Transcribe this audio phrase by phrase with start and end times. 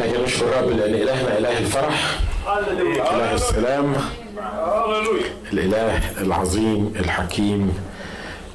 [0.00, 2.18] لكن نشكر رب لأن الهنا إله الفرح.
[3.14, 3.94] إله السلام.
[5.52, 7.74] الإله العظيم الحكيم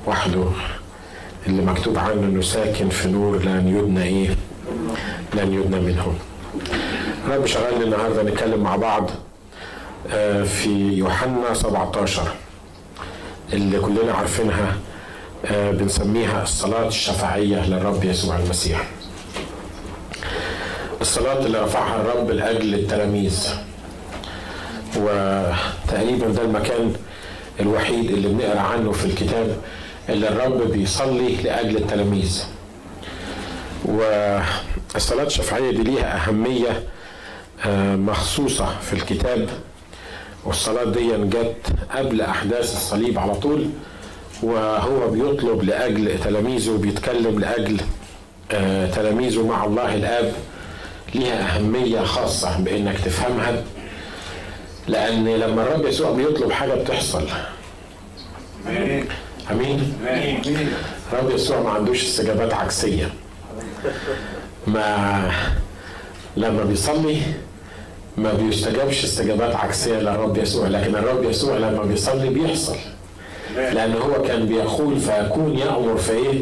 [0.08, 0.46] وحده
[1.48, 4.30] اللي مكتوب عنه إنه ساكن في نور لن يدنى إيه؟
[5.34, 6.14] لن يدنى منه.
[7.30, 9.10] رب شغلني النهارده نتكلم مع بعض
[10.46, 12.22] في يوحنا 17
[13.54, 14.78] اللي كلنا عارفينها
[15.52, 18.88] بنسميها الصلاة الشفاعية للرب يسوع المسيح.
[21.04, 23.50] الصلاة اللي رفعها الرب لأجل التلاميذ.
[24.98, 26.94] وتقريبا ده المكان
[27.60, 29.58] الوحيد اللي بنقرأ عنه في الكتاب
[30.10, 32.44] اللي الرب بيصلي لأجل التلاميذ.
[33.86, 36.84] والصلاة الشفاعية دي ليها أهمية
[37.96, 39.50] مخصوصة في الكتاب.
[40.46, 43.70] والصلاة دي جت قبل أحداث الصليب على طول
[44.44, 47.78] وهو بيطلب لأجل تلاميذه بيتكلم لأجل
[48.96, 50.34] تلاميذه مع الله الآب.
[51.16, 53.64] ليها أهمية خاصة بإنك تفهمها
[54.88, 57.28] لأن لما الرب يسوع بيطلب حاجة بتحصل.
[59.52, 59.94] أمين؟
[61.14, 63.10] الرب يسوع ما عندوش استجابات عكسية.
[64.68, 65.32] ما
[66.38, 67.18] لما بيصلي
[68.18, 72.76] ما بيستجابش استجابات عكسية للرب يسوع لكن الرب يسوع لما بيصلي بيحصل.
[73.56, 76.40] لأن هو كان بيقول فيكون يأمر فإيه؟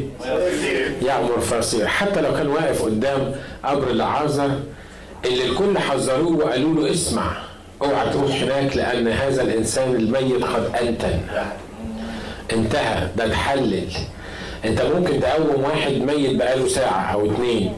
[1.02, 4.50] يأمر فيصير حتى لو كان واقف قدام قبر العازر
[5.26, 7.32] اللي الكل حذروه وقالوا له اسمع
[7.82, 11.20] اوعى تروح هناك لأن هذا الإنسان الميت قد أنتن.
[12.54, 13.88] انتهى ده اتحلل.
[14.66, 17.74] انت ممكن تقوم واحد ميت بقاله ساعة أو اتنين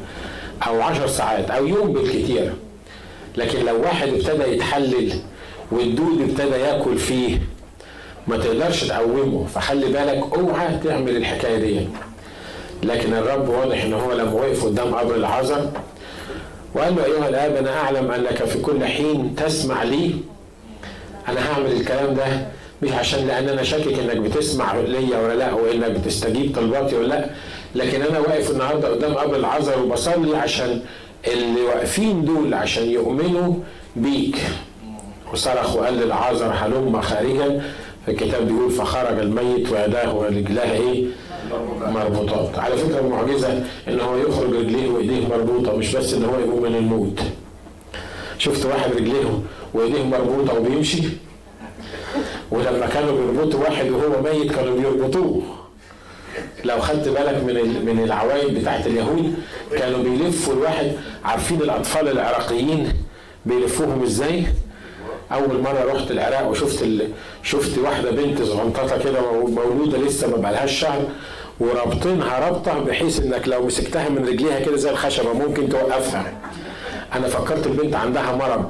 [0.67, 2.53] أو عشر ساعات أو يوم بالكتير.
[3.37, 5.13] لكن لو واحد ابتدى يتحلل
[5.71, 7.39] والدود ابتدى ياكل فيه
[8.27, 11.87] ما تقدرش تقومه فخلي بالك اوعى تعمل الحكاية دي.
[12.83, 15.69] لكن الرب واضح إن هو لما وقف قدام قبر العذر
[16.75, 20.15] وقال له أيها الآب أنا أعلم أنك في كل حين تسمع لي.
[21.27, 22.25] أنا هعمل الكلام ده
[22.81, 27.29] مش عشان لأن أنا شاكك إنك بتسمع ليا ولا لأ وإنك بتستجيب طلباتي ولا لأ.
[27.75, 30.81] لكن أنا واقف النهارده قدام قبر العذر وبصلي عشان
[31.27, 33.53] اللي واقفين دول عشان يؤمنوا
[33.95, 34.37] بيك.
[35.33, 37.61] وصرخ وقال للعازر هلم خارجا.
[38.07, 41.05] الكتاب بيقول فخرج الميت ويداه ورجلاه إيه؟
[41.87, 42.59] مربوطات.
[42.59, 46.75] على فكرة المعجزة إن هو يخرج رجليه وإيديه مربوطة مش بس إن هو يقوم من
[46.75, 47.19] الموت.
[48.37, 49.39] شفت واحد رجليه
[49.73, 51.03] وإيديه مربوطة وبيمشي؟
[52.51, 55.41] ولما كانوا بيربطوا واحد وهو ميت كانوا بيربطوه.
[56.65, 59.33] لو خدت بالك من من العوايد بتاعت اليهود
[59.77, 60.91] كانوا بيلفوا الواحد.
[61.25, 62.93] عارفين الأطفال العراقيين
[63.45, 64.43] بيلفوهم إزاي؟
[65.33, 67.07] أول مرة رحت العراق وشفت ال...
[67.43, 71.01] شفت واحدة بنت صغنططة كده مولودة لسه ما بقالهاش شهر
[71.59, 76.33] ورابطينها رابطه بحيث إنك لو مسكتها من رجليها كده زي الخشبة ممكن توقفها.
[77.15, 78.65] أنا فكرت البنت عندها مرض.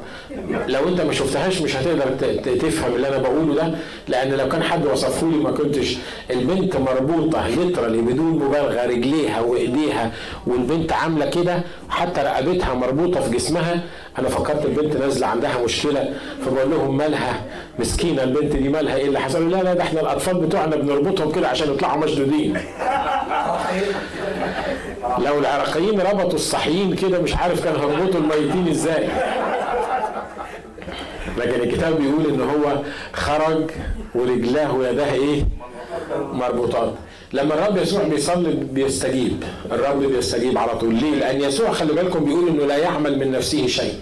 [0.67, 2.05] لو انت ما شفتهاش مش هتقدر
[2.59, 3.71] تفهم اللي أنا بقوله ده
[4.07, 5.97] لأن لو كان حد وصفه لي ما كنتش.
[6.31, 10.11] البنت مربوطة ليترالي بدون مبالغة رجليها وإيديها
[10.47, 13.83] والبنت عاملة كده حتى رقبتها مربوطة في جسمها
[14.19, 16.13] أنا فكرت البنت نازلة عندها مشكلة.
[16.45, 17.41] فبقول لهم مالها؟
[17.79, 21.47] مسكينة البنت دي مالها؟ إيه اللي حصل؟ لا لا ده إحنا الأطفال بتوعنا بنربطهم كده
[21.47, 22.57] عشان يطلعوا مشدودين.
[25.19, 29.07] لو العراقيين ربطوا الصحيين كده مش عارف كان هربطوا الميتين إزاي.
[31.37, 32.77] لكن الكتاب بيقول إن هو
[33.13, 33.69] خرج
[34.15, 35.45] ورجلاه ويداه إيه؟
[36.33, 36.93] مربوطات.
[37.33, 39.43] لما الرب يسوع بيصلي بيستجيب.
[39.71, 40.95] الرب بيستجيب على طول.
[40.95, 43.93] ليه؟ لأن يسوع خلي بالكم بيقول إنه لا يعمل من نفسه شيء.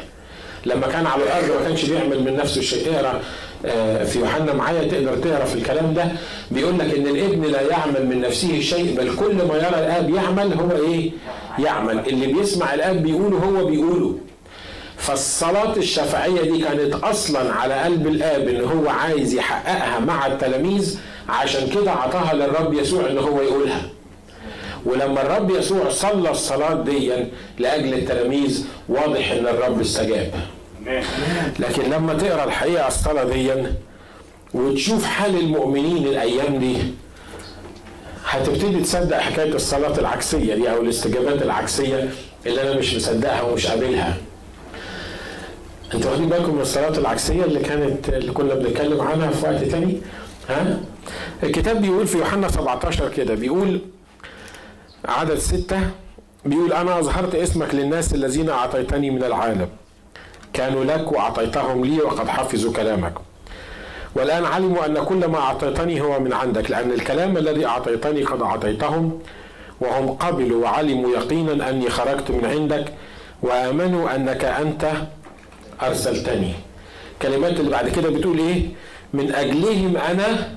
[0.66, 2.96] لما كان على الأرض ما كانش بيعمل من نفسه شيء.
[2.96, 3.20] اقرأ
[4.06, 6.06] في يوحنا معايا تقدر تقرا في الكلام ده.
[6.52, 10.54] بيقول لك إن الابن لا يعمل من نفسه شيء بل كل ما يرى الآب يعمل
[10.54, 11.12] هو إيه؟
[11.60, 12.00] يعمل.
[12.08, 14.16] اللي بيسمع الآب بيقوله هو بيقوله.
[14.98, 21.00] فالصلاة الشفاعية دي كانت أصلا على قلب الآب إن هو عايز يحققها مع التلاميذ
[21.30, 23.82] عشان كده عطاها للرب يسوع إن هو يقولها.
[24.86, 27.12] ولما الرب يسوع صلى الصلاة دي
[27.60, 30.32] لأجل التلاميذ واضح إن الرب استجاب.
[31.60, 33.52] لكن لما تقرأ الحقيقة الصلاة دي
[34.54, 36.78] وتشوف حال المؤمنين الأيام دي
[38.26, 42.10] هتبتدي تصدق حكاية الصلاة العكسية دي أو الاستجابات العكسية
[42.46, 44.18] اللي أنا مش مصدقها ومش قابلها.
[45.94, 49.98] أنتوا واخدين بالكم من الصلاة العكسية اللي كانت اللي كنا بنتكلم عنها في وقت تاني؟
[50.50, 50.80] ها؟
[51.44, 53.82] الكتاب بيقول في يوحنا 17 كده بيقول
[55.06, 55.80] عدد ستة
[56.46, 59.68] بيقول أنا أظهرت اسمك للناس الذين أعطيتني من العالم.
[60.54, 63.14] كانوا لك وأعطيتهم لي وقد حفظوا كلامك.
[64.16, 69.20] والآن علموا أن كل ما أعطيتني هو من عندك لأن الكلام الذي أعطيتني قد أعطيتهم
[69.82, 72.86] وهم قبلوا وعلموا يقينا أني خرجت من عندك
[73.42, 74.92] وآمنوا أنك أنت
[75.84, 76.54] أرسلتني.
[77.22, 78.66] كلمات اللي بعد كده بتقول إيه؟
[79.14, 80.50] من أجلهم أنا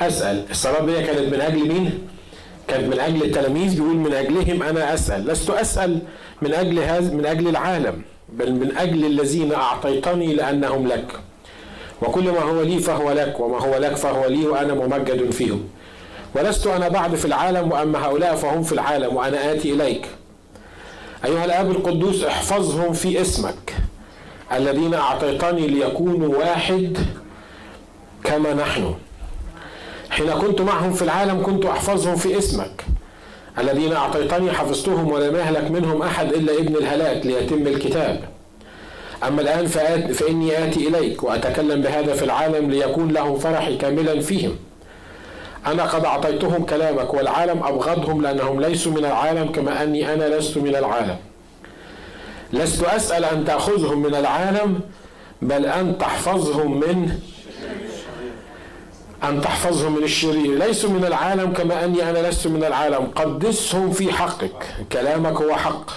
[0.00, 0.44] أسأل.
[0.50, 2.08] الصلاة دي كانت من أجل مين؟
[2.68, 5.26] كانت من أجل التلاميذ بيقول من أجلهم أنا أسأل.
[5.26, 5.98] لست أسأل
[6.42, 8.02] من أجل هذا من أجل العالم.
[8.32, 11.12] بل من أجل الذين أعطيتني لأنهم لك.
[12.02, 15.68] وكل ما هو لي فهو لك وما هو لك فهو لي وأنا ممجد فيهم.
[16.34, 20.06] ولست أنا بعد في العالم وأما هؤلاء فهم في العالم وأنا آتي إليك.
[21.24, 23.74] أيها الآب القدوس احفظهم في اسمك.
[24.52, 26.98] الذين أعطيتني ليكونوا واحد
[28.24, 28.94] كما نحن.
[30.10, 32.84] حين كنت معهم في العالم كنت أحفظهم في اسمك.
[33.60, 38.20] الذين أعطيتني حفظتهم ولم يهلك منهم أحد إلا ابن الهلاك ليتم الكتاب.
[39.26, 44.56] أما الآن فآت فإني آتي إليك وأتكلم بهذا في العالم ليكون لهم فرحي كاملا فيهم.
[45.66, 50.76] أنا قد أعطيتهم كلامك والعالم أبغضهم لأنهم ليسوا من العالم كما أني أنا لست من
[50.76, 51.16] العالم.
[52.52, 54.80] لست أسأل أن تأخذهم من العالم
[55.42, 57.18] بل أن تحفظهم من
[59.24, 60.58] أن تحفظهم من الشرير.
[60.58, 63.06] ليسوا من العالم كما أني أنا لست من العالم.
[63.16, 64.66] قدسهم في حقك.
[64.92, 65.90] كلامك هو حق.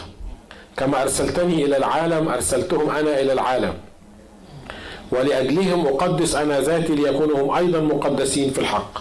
[0.77, 3.73] كما أرسلتني إلى العالم أرسلتهم أنا إلى العالم.
[5.11, 8.99] ولأجلهم أقدس أنا ذاتي ليكونوا هم أيضا مقدسين في الحق.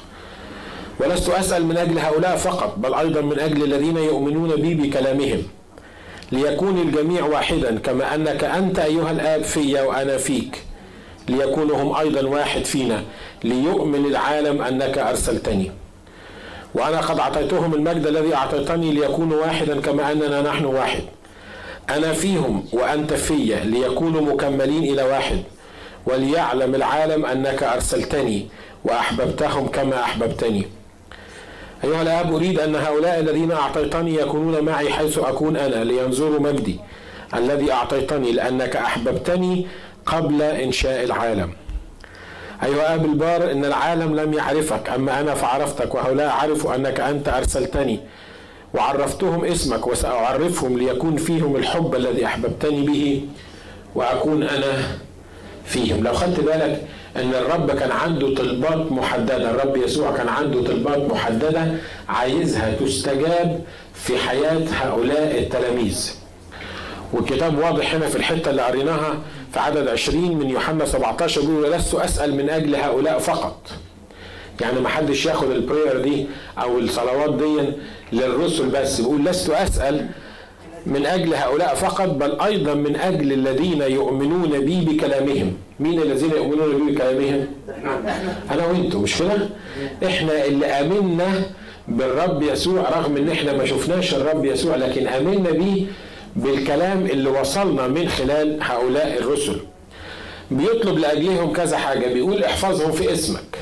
[1.01, 5.43] ولست أسأل من أجل هؤلاء فقط بل أيضا من أجل الذين يؤمنون بي بكلامهم.
[6.33, 10.63] ليكون الجميع واحدا كما أنك أنت أيها الآب في وأنا فيك.
[11.29, 13.05] ليكونوا هم أيضا واحد فينا.
[13.45, 15.71] ليؤمن العالم أنك أرسلتني.
[16.75, 21.03] وأنا قد أعطيتهم المجد الذي أعطيتني ليكونوا واحدا كما أننا نحن واحد.
[21.91, 25.43] أنا فيهم وأنت في ليكونوا مكملين إلى واحد.
[26.07, 28.47] وليعلم العالم أنك أرسلتني
[28.85, 30.67] وأحببتهم كما أحببتني.
[31.85, 36.81] أيها الآب أريد أن هؤلاء الذين أعطيتني يكونون معي حيث أكون أنا لينظروا مجدي
[37.35, 39.67] الذي أعطيتني لأنك أحببتني
[40.07, 41.51] قبل إنشاء العالم.
[42.65, 48.01] أيها أب البار إن العالم لم يعرفك أما أنا فعرفتك وهؤلاء عرفوا أنك أنت أرسلتني
[48.75, 53.23] وعرفتهم اسمك وسأعرفهم ليكون فيهم الحب الذي أحببتني به
[53.95, 54.73] وأكون أنا
[55.65, 56.05] فيهم.
[56.05, 56.83] لو خدت بالك
[57.17, 61.73] إن الرب كان عنده طلبات محددة الرب يسوع كان عنده طلبات محددة
[62.09, 63.61] عايزها تستجاب
[63.95, 66.15] في حياة هؤلاء التلاميذ.
[67.13, 69.19] والكتاب واضح هنا في الحتة اللي قريناها
[69.53, 73.71] في عدد 20 من يوحنا 17 بيقول لست أسأل من أجل هؤلاء فقط.
[74.61, 76.27] يعني ما حدش ياخد البرير دي
[76.59, 77.73] أو الصلوات دي
[78.13, 79.01] للرسل بس.
[79.01, 80.07] بيقول لست أسأل
[80.87, 85.53] من أجل هؤلاء فقط بل أيضا من أجل الذين يؤمنون بي بكلامهم.
[85.81, 87.47] مين الذين يؤمنون بي بكلامهم؟
[88.51, 89.49] أنا وأنتم مش كده؟
[90.07, 91.43] إحنا اللي آمنا
[91.89, 95.85] بالرب يسوع رغم إن إحنا ما شفناش الرب يسوع لكن آمنا بيه
[96.37, 99.61] بالكلام اللي وصلنا من خلال هؤلاء الرسل.
[100.51, 103.59] بيطلب لأجلهم كذا حاجة بيقول احفظهم في اسمك.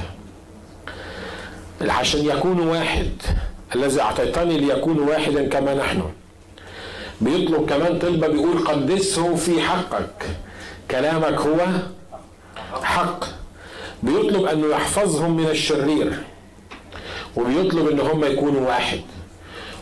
[1.81, 3.11] عشان يكونوا واحد
[3.75, 6.03] الذي أعطيتني ليكونوا واحدا كما نحن.
[7.21, 10.27] بيطلب كمان طلبة بيقول قدسهم في حقك.
[10.91, 11.67] كلامك هو
[12.83, 13.25] حق.
[14.03, 16.13] بيطلب أنه يحفظهم من الشرير.
[17.37, 19.01] وبيطلب إن هم يكونوا واحد.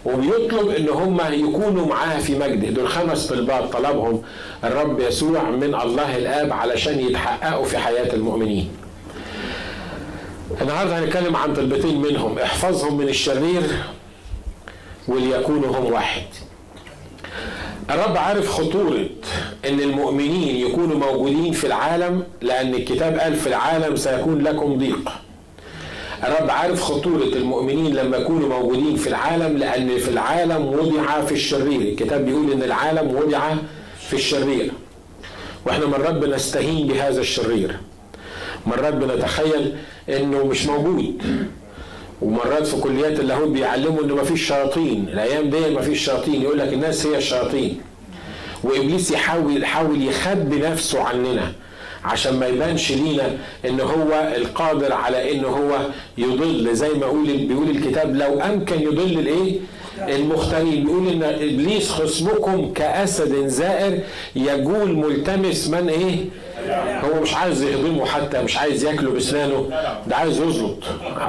[0.07, 4.23] وبيطلب إن هم يكونوا معاه في مجده دول خمس طلبات طلبهم
[4.65, 8.69] الرب يسوع من الله الآب علشان يتحققوا في حياة المؤمنين.
[10.63, 13.63] النهارده هنتكلم عن طلبتين منهم احفظهم من الشرير
[15.09, 16.23] وليكونوا هم واحد.
[17.91, 19.07] الرب عارف خطورة
[19.69, 25.11] إن المؤمنين يكونوا موجودين في العالم لأن الكتاب قال في العالم سيكون لكم ضيق.
[26.25, 31.81] الرب عارف خطورة المؤمنين لما يكونوا موجودين في العالم لأن في العالم وضع في الشرير.
[31.81, 33.55] الكتاب بيقول إن العالم وضع
[34.09, 34.73] في الشرير.
[35.67, 37.77] وإحنا مرات بنستهين بهذا الشرير.
[38.67, 39.75] مرات بنتخيل
[40.09, 41.23] إنه مش موجود.
[42.23, 45.09] ومرات في كليات اللاهوت بيعلموا إنه مفيش شياطين.
[45.13, 46.43] الأيام دي مفيش شياطين.
[46.43, 47.81] يقول لك الناس هي الشياطين.
[48.65, 51.53] وإبليس يحاول يحاول يخبي نفسه عننا.
[52.07, 53.37] عشان ما يبانش لينا
[53.69, 55.79] إن هو القادر على إن هو
[56.19, 56.75] يضل.
[56.75, 59.55] زي ما يقول بيقول الكتاب لو أمكن يضل الإيه؟
[60.09, 60.85] المختارين.
[60.85, 63.99] بيقول إن إبليس خصمكم كأسد زائر
[64.37, 66.17] يجول ملتمس من إيه؟
[67.05, 69.69] هو مش عايز يهضمه حتى مش عايز ياكله باسنانه
[70.07, 70.85] ده عايز يزلط.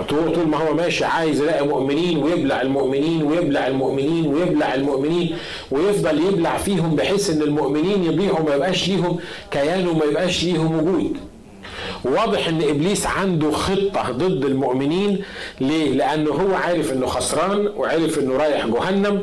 [0.09, 5.35] طول ما هو ماشي عايز يلاقي مؤمنين ويبلع المؤمنين ويبلع المؤمنين ويبلع المؤمنين
[5.71, 9.17] ويفضل يبلع فيهم بحيث إن المؤمنين يضيعوا ما يبقاش ليهم
[9.51, 11.17] كيان وما يبقاش ليهم وجود.
[12.05, 15.21] واضح إن إبليس عنده خطة ضد المؤمنين.
[15.61, 19.21] ليه؟ لأنه هو عارف إنه خسران وعارف إنه رايح جهنم.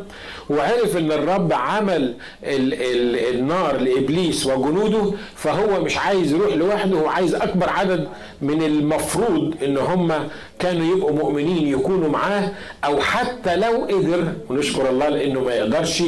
[0.50, 7.06] وعرف إن الرب عمل ال ال النار لإبليس وجنوده فهو مش عايز يروح لوحده هو
[7.08, 8.08] عايز أكبر عدد
[8.42, 10.12] من المفروض إن هم
[10.58, 12.50] كانوا يبقوا مؤمنين يكونوا معاه
[12.84, 16.02] أو حتى لو قدر ونشكر الله لإنه ما يقدرش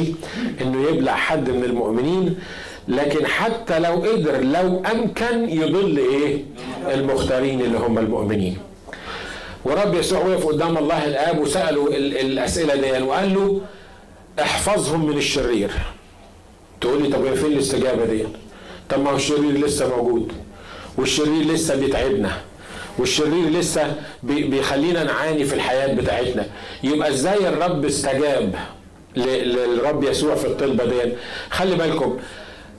[0.61, 2.35] إنه يبلع حد من المؤمنين
[2.87, 6.41] لكن حتى لو قدر لو أمكن يضل إيه؟
[6.93, 8.57] المختارين اللي هم المؤمنين.
[9.65, 13.61] ورب يسوع وقف قدام الله الآب وسأله الأسئلة دي وقال له
[14.41, 15.71] احفظهم من الشرير.
[16.81, 18.23] تقول لي طب فين الاستجابة دي؟
[18.89, 20.31] طب ما هو الشرير لسه موجود
[20.97, 22.31] والشرير لسه بيتعبنا
[22.97, 26.45] والشرير لسه بيخلينا نعاني في الحياة بتاعتنا.
[26.83, 28.55] يبقى إزاي الرب استجاب
[29.15, 31.13] للرب يسوع في الطلبة دي؟
[31.49, 32.17] خلي بالكم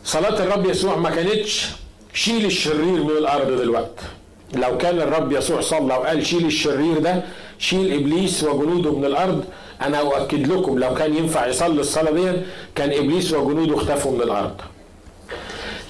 [0.04, 1.66] صلاة الرب يسوع ما كانتش
[2.14, 4.04] شيل الشرير من الأرض دلوقتي.
[4.54, 7.22] لو كان الرب يسوع صلى وقال شيل الشرير ده
[7.58, 9.44] شيل إبليس وجنوده من الأرض
[9.82, 12.32] أنا أؤكد لكم لو كان ينفع يصلي الصلاة دي
[12.74, 14.54] كان إبليس وجنوده اختفوا من الأرض.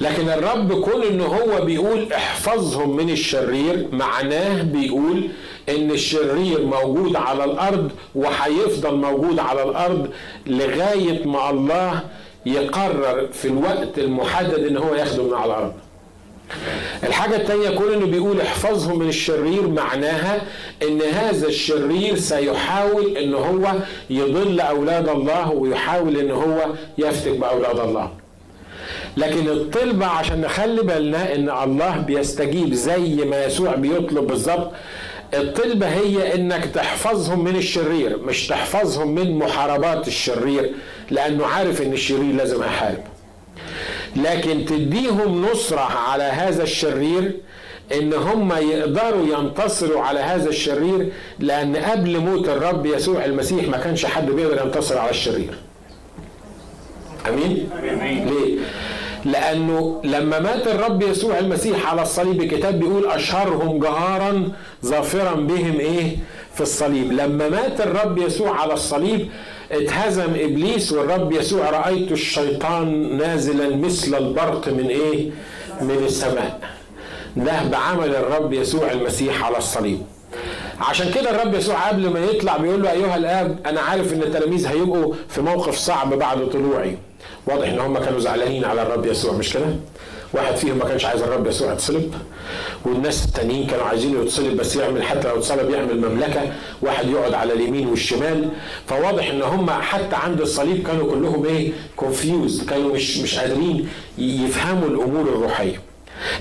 [0.01, 5.29] لكن الرب كون إن هو بيقول احفظهم من الشرير معناه بيقول
[5.69, 10.11] إن الشرير موجود على الأرض وهيفضل موجود على الأرض
[10.47, 12.01] لغاية ما الله
[12.47, 15.73] يقرر في الوقت المحدد إن هو ياخده من على الأرض.
[17.05, 20.41] الحاجة الثانية كون إنه بيقول احفظهم من الشرير معناها
[20.83, 23.73] إن هذا الشرير سيحاول إن هو
[24.11, 26.67] يضل أولاد الله ويحاول إن هو
[26.99, 28.11] يفتك بأولاد الله.
[29.17, 34.71] لكن الطلبة عشان نخلي بالنا إن الله بيستجيب زي ما يسوع بيطلب بالظبط
[35.35, 40.71] الطلبة هي إنك تحفظهم من الشرير مش تحفظهم من محاربات الشرير
[41.11, 43.05] لأنه عارف إن الشرير لازم احارب
[44.25, 47.33] لكن تديهم نصرة على هذا الشرير
[47.95, 51.09] إن هم يقدروا ينتصروا على هذا الشرير
[51.39, 55.55] لأن قبل موت الرب يسوع المسيح ما كانش حد بيقدر ينتصر على الشرير.
[57.29, 58.29] أمين, أمين.
[58.29, 58.59] ليه؟
[59.25, 64.49] لأنه لما مات الرب يسوع المسيح على الصليب الكتاب بيقول أشهرهم جهارا
[64.85, 66.17] ظافرا بهم إيه؟
[66.55, 67.13] في الصليب.
[67.13, 69.29] لما مات الرب يسوع على الصليب
[69.73, 75.31] اتهزم إبليس والرب يسوع رأيت الشيطان نازلا مثل البرق من إيه؟
[75.81, 76.61] من السماء.
[77.37, 80.03] ده بعمل الرب يسوع المسيح على الصليب.
[80.81, 84.67] عشان كده الرب يسوع قبل ما يطلع بيقول له أيها الآب أنا عارف إن التلاميذ
[84.67, 86.99] هيبقوا في موقف صعب بعد طلوعي.
[87.47, 89.67] واضح إن هم كانوا زعلانين على الرب يسوع مش كده؟
[90.33, 92.15] واحد فيهم ما كانش عايز الرب يسوع يتصلب
[92.85, 97.53] والناس التانيين كانوا عايزينه يتصلب بس يعمل حتى لو اتصلب يعمل مملكة واحد يقعد على
[97.53, 98.49] اليمين والشمال.
[98.87, 104.89] فواضح إن هم حتى عند الصليب كانوا كلهم إيه؟ كونفيوز كانوا مش مش قادرين يفهموا
[104.89, 105.81] الأمور الروحية.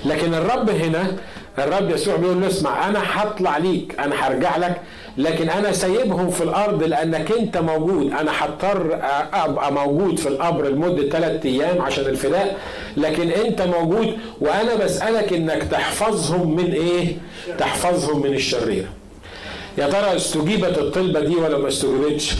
[0.04, 1.16] لكن الرب هنا
[1.58, 4.80] الرب يسوع بيقول له اسمع أنا هطلع ليك أنا هرجع لك
[5.18, 8.12] لكن أنا سايبهم في الأرض لأنك أنت موجود.
[8.12, 8.98] أنا هضطر
[9.32, 12.56] أبقى موجود في القبر لمدة ثلاث أيام عشان الفداء
[12.96, 17.16] لكن أنت موجود وأنا بسألك إنك تحفظهم من إيه؟
[17.58, 18.86] تحفظهم من الشرير.
[19.78, 22.34] يا ترى استجيبت الطلبة دي ولا ما استجيبتش؟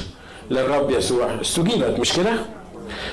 [0.50, 1.40] للرب يسوع.
[1.40, 2.32] استجيبت مش كده؟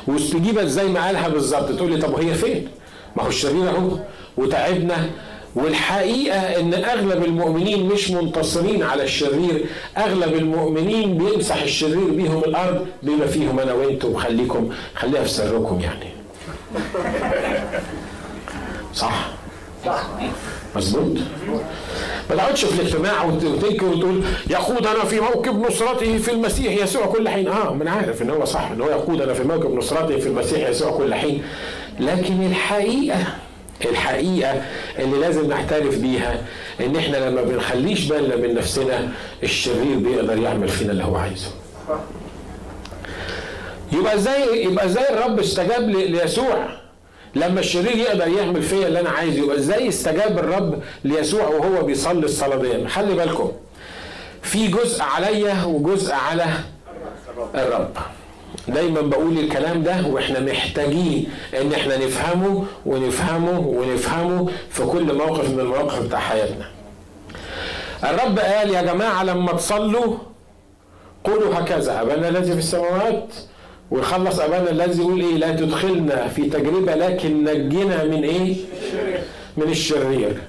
[0.08, 1.72] واستجيبت زي ما قالها بالظبط.
[1.72, 2.68] تقول لي طب وهي فين؟
[3.16, 3.90] ما هو الشرير أهو
[4.38, 5.10] وتعبنا
[5.56, 9.66] والحقيقة إن أغلب المؤمنين مش منتصرين على الشرير.
[9.98, 14.16] أغلب المؤمنين بيمسح الشرير بيهم الأرض بما فيهم أنا وأنتم.
[14.16, 16.10] خليكم خليها في سركم يعني.
[18.94, 19.28] صح؟
[20.76, 21.18] مظبوط.
[22.30, 27.48] ما تقعدش في الاجتماع وتنكر وتقول يقودنا في موكب نصرته في المسيح يسوع كل حين.
[27.48, 30.92] آه من عارف إن هو صح إن هو يقودنا في موكب نصرته في المسيح يسوع
[30.92, 31.44] كل حين.
[32.00, 33.18] لكن الحقيقة
[33.86, 34.62] الحقيقة
[35.00, 36.42] اللي لازم نعترف بيها
[36.82, 39.10] إن إحنا لما بنخليش بالنا من نفسنا
[39.44, 41.48] الشرير بيقدر يعمل فينا اللي هو عايزه.
[43.92, 46.68] يبقى إزاي يبقى إزاي الرب استجاب ليسوع؟
[47.36, 52.26] لما الشرير يقدر يعمل فيا اللي أنا عايزه يبقى إزاي استجاب الرب ليسوع وهو بيصلي
[52.26, 53.52] الصلاة دي؟ خلي بالكم
[54.42, 56.46] في جزء عليا وجزء على
[57.56, 57.98] الرب.
[58.68, 61.30] دايما بقول الكلام ده وإحنا محتاجين
[61.62, 66.66] إن إحنا نفهمه ونفهمه ونفهمه في كل موقف من المواقف بتاع حياتنا.
[68.04, 70.18] الرب قال يا جماعة لما تصلوا
[71.24, 73.28] قولوا هكذا أبانا الذي في السماوات
[73.92, 78.56] ويخلص أبانا الذي يقول إيه؟ لا تدخلنا في تجربة لكن نجنا من إيه؟
[79.58, 80.42] من الشرير.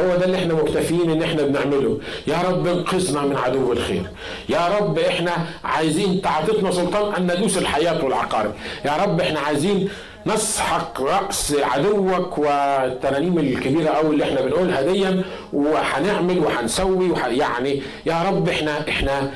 [0.00, 2.00] هو ده اللي إحنا مكتفيين إن إحنا بنعمله.
[2.26, 4.02] يا رب انقذنا من عدو الخير.
[4.48, 5.32] يا رب إحنا
[5.64, 8.52] عايزين تعطيتنا سلطان ان ندوس الحياة والعقارب.
[8.84, 9.88] يا رب إحنا عايزين
[10.26, 17.26] نسحق رأس عدوك والترانيم الكبيرة قوي اللي إحنا بنقولها دي وهنعمل وهنسوي وح...
[17.26, 19.30] يعني يا رب إحنا إحنا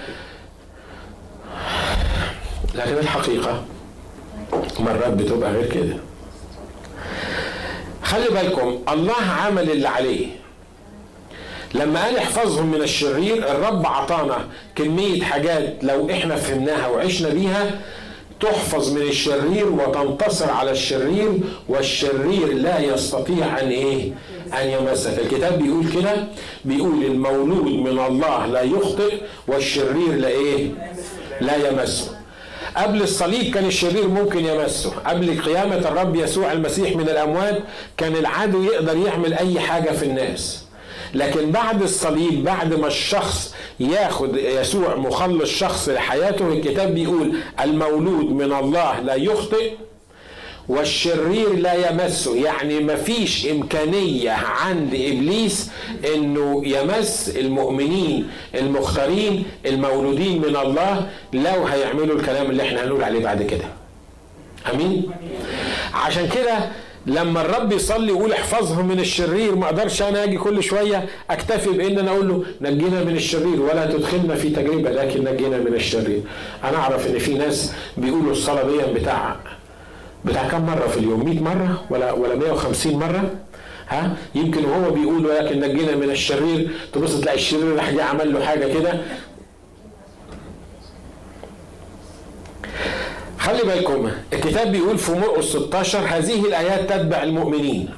[2.74, 3.64] لكن الحقيقة
[4.80, 5.96] مرات بتبقى غير كده.
[8.02, 10.26] خلي بالكم الله عمل اللي عليه.
[11.74, 17.80] لما قال احفظهم من الشرير الرب عطانا كمية حاجات لو إحنا فهمناها وعشنا بيها
[18.40, 21.32] تحفظ من الشرير وتنتصر على الشرير
[21.68, 24.12] والشرير لا يستطيع أن إيه؟
[24.62, 26.14] أن يمسك الكتاب بيقول كده
[26.64, 29.14] بيقول المولود من الله لا يخطئ
[29.48, 30.68] والشرير لا إيه؟
[31.40, 32.10] لا يمسه.
[32.76, 34.90] قبل الصليب كان الشرير ممكن يمسه.
[35.06, 37.58] قبل قيامة الرب يسوع المسيح من الأموات
[37.96, 40.63] كان العدو يقدر يعمل أي حاجة في الناس.
[41.14, 48.52] لكن بعد الصليب بعد ما الشخص ياخد يسوع مخلص شخص لحياته الكتاب بيقول المولود من
[48.52, 49.70] الله لا يخطئ
[50.68, 52.36] والشرير لا يمسه.
[52.36, 55.70] يعني مفيش إمكانية عند إبليس
[56.14, 63.42] أنه يمس المؤمنين المختارين المولودين من الله لو هيعملوا الكلام اللي إحنا هنقول عليه بعد
[63.42, 63.64] كده.
[64.74, 65.10] أمين؟
[65.94, 66.58] عشان كده
[67.06, 71.98] لما الرب يصلي يقول احفظهم من الشرير ما أقدرش أنا أجي كل شوية اكتفي بان
[71.98, 76.20] أنا أقول له نجينا من الشرير ولا تدخلنا في تجربة لكن نجينا من الشرير.
[76.64, 79.36] أنا اعرف ان في ناس بيقولوا الصلاة دي بتاع
[80.24, 83.30] بتاع كم مرة في اليوم؟ 100 مرة ولا ولا 150 مرة؟
[83.88, 86.68] ها؟ يمكن وهو بيقول ولكن نجينا من الشرير.
[86.92, 89.00] تبص تلاقي الشرير راح جه عمل له حاجة كده.
[93.44, 97.88] خلي بالكم الكتاب بيقول في مرقس 16 هذه الآيات تتبع المؤمنين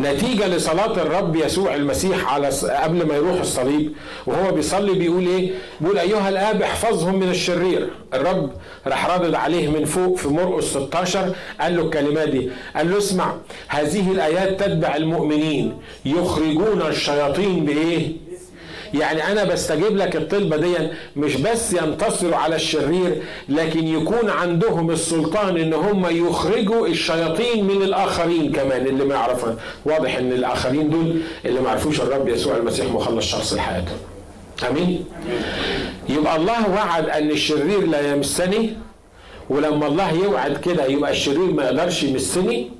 [0.00, 2.48] نتيجة لصلاة الرب يسوع المسيح على
[2.82, 3.92] قبل ما يروح الصليب
[4.26, 8.50] وهو بيصلي بيقول إيه؟ بيقول أيها الآب احفظهم من الشرير، الرب
[8.86, 13.34] راح رادد عليه من فوق في مرقس 16 قال له الكلمات دي، قال له اسمع
[13.68, 18.12] هذه الآيات تتبع المؤمنين يخرجون الشياطين بإيه؟
[18.94, 20.74] يعني أنا بستجيب لك الطلبة دي
[21.16, 28.52] مش بس ينتصروا على الشرير لكن يكون عندهم السلطان إن هم يخرجوا الشياطين من الآخرين
[28.52, 33.24] كمان اللي ما يعرفها واضح إن الآخرين دول اللي ما عرفوش الرب يسوع المسيح مخلص
[33.26, 33.96] شخص لحياتهم.
[34.70, 35.04] آمين؟
[36.08, 38.76] يبقى الله وعد إن الشرير لا يمسني
[39.50, 42.70] ولما الله يوعد كده يبقى الشرير ما يقدرش يمسني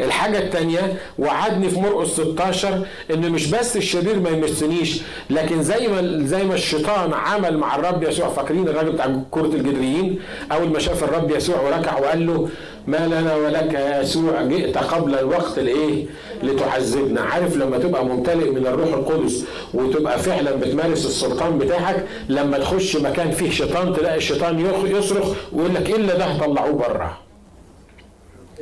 [0.00, 6.26] الحاجة التانية وعدني في مرقس 16 إن مش بس الشرير ما يمسنيش لكن زي ما
[6.26, 10.18] زي ما الشيطان عمل مع الرب يسوع فاكرين الراجل بتاع كرة الجدريين
[10.52, 12.48] أول ما شاف الرب يسوع وركع وقال له
[12.86, 16.06] ما لنا ولك يا يسوع جئت قبل الوقت لإيه؟
[16.42, 19.44] لتعذبنا، عارف لما تبقى ممتلئ من الروح القدس
[19.74, 25.90] وتبقى فعلا بتمارس السلطان بتاعك لما تخش مكان فيه شيطان تلاقي الشيطان يصرخ ويقول لك
[25.90, 27.18] إلا ده طلعوه بره.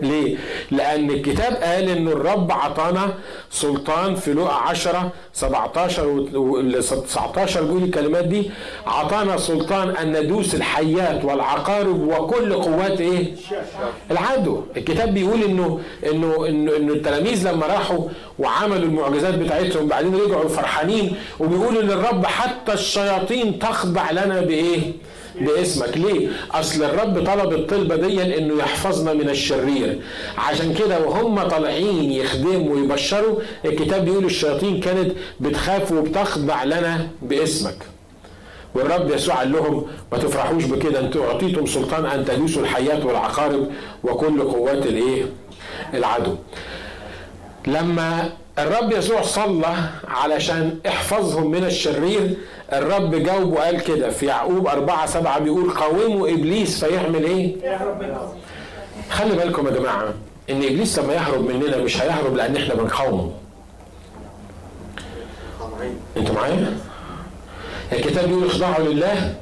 [0.02, 0.36] ليه؟
[0.70, 3.14] لأن الكتاب قال إن الرب عطانا
[3.50, 8.50] سلطان في لقا 10 17 و 19 بيقول الكلمات دي
[8.86, 13.34] عطانا سلطان أن ندوس الحيات والعقارب وكل قوات إيه؟
[14.10, 15.80] العدو، الكتاب بيقول إنه
[16.12, 18.08] إنه إنه, إنه التلاميذ لما راحوا
[18.38, 24.80] وعملوا المعجزات بتاعتهم بعدين رجعوا فرحانين وبيقولوا للرب حتى الشياطين تخضع لنا بإيه؟
[25.40, 25.96] باسمك.
[25.96, 30.00] ليه؟ أصل الرب طلب الطلبة دي إنه يحفظنا من الشرير.
[30.38, 37.76] عشان كده وهم طالعين يخدموا ويبشروا الكتاب بيقول الشياطين كانت بتخاف وبتخضع لنا باسمك.
[38.74, 43.68] والرب يسوع قال لهم ما تفرحوش بكده أنتوا أعطيتم سلطان أن تدوسوا الحيات والعقارب
[44.04, 45.22] وكل قوات الإيه؟
[45.94, 46.34] العدو.
[47.66, 49.74] لما الرب يسوع صلى
[50.08, 52.34] علشان احفظهم من الشرير
[52.72, 57.56] الرب جاوب وقال كده في يعقوب أربعة سبعة بيقول قاوموا إبليس فيعمل إيه؟
[59.10, 60.14] خلي بالكم يا جماعة
[60.50, 63.30] إن إبليس لما يهرب مننا مش هيهرب لأن إحنا بنقاومه
[66.16, 66.76] أنتوا معايا؟
[67.92, 69.34] الكتاب بيقول اخضعوا لله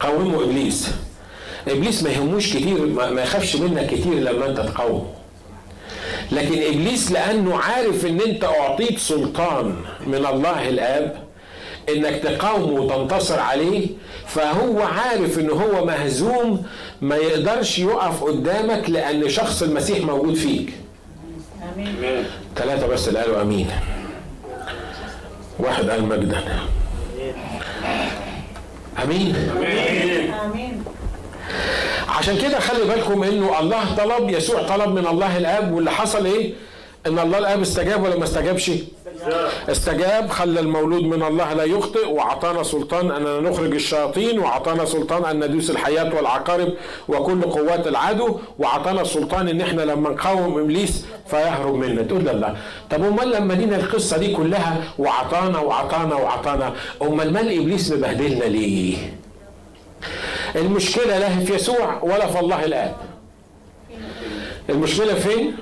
[0.00, 0.90] قاوموا إبليس
[1.68, 5.06] إبليس ما يهموش كتير ما يخافش منك كتير لما أنت تقاومه
[6.32, 11.21] لكن إبليس لأنه عارف إن أنت أعطيت سلطان من الله الآب
[11.88, 13.86] إنك تقاومه وتنتصر عليه
[14.26, 16.66] فهو عارف ان هو مهزوم
[17.00, 20.72] ما يقدرش يقف قدامك لأن شخص المسيح موجود فيك
[21.74, 22.24] آمين
[22.56, 23.70] ثلاثة بس اللي قالوا آمين
[25.58, 26.42] واحد قال مجدا
[29.04, 30.84] امين آمين, أمين.
[32.08, 36.52] عشان كده خلي بالكم إنه الله طلب يسوع طلب من الله الآب واللي حصل إيه؟
[37.06, 38.70] إن الله الآب استجاب ولا ما استجابش؟
[39.70, 45.44] استجاب خلى المولود من الله لا يخطئ وأعطانا سلطان ان نخرج الشياطين وأعطانا سلطان أن
[45.44, 46.68] ندوس الحياة والعقارب
[47.08, 52.02] وكل قوات العدو وأعطانا سلطان إن إحنا لما نقاوم إبليس فيهرب منا.
[52.02, 52.54] تقول لا
[52.90, 58.96] طب امال لما لينا القصة دي كلها وعطانا وعطانا وعطانا امال مال إبليس مبهدلنا ليه؟
[60.56, 62.96] المشكلة لا في يسوع ولا في الله الاب
[64.70, 65.54] المشكلة فين؟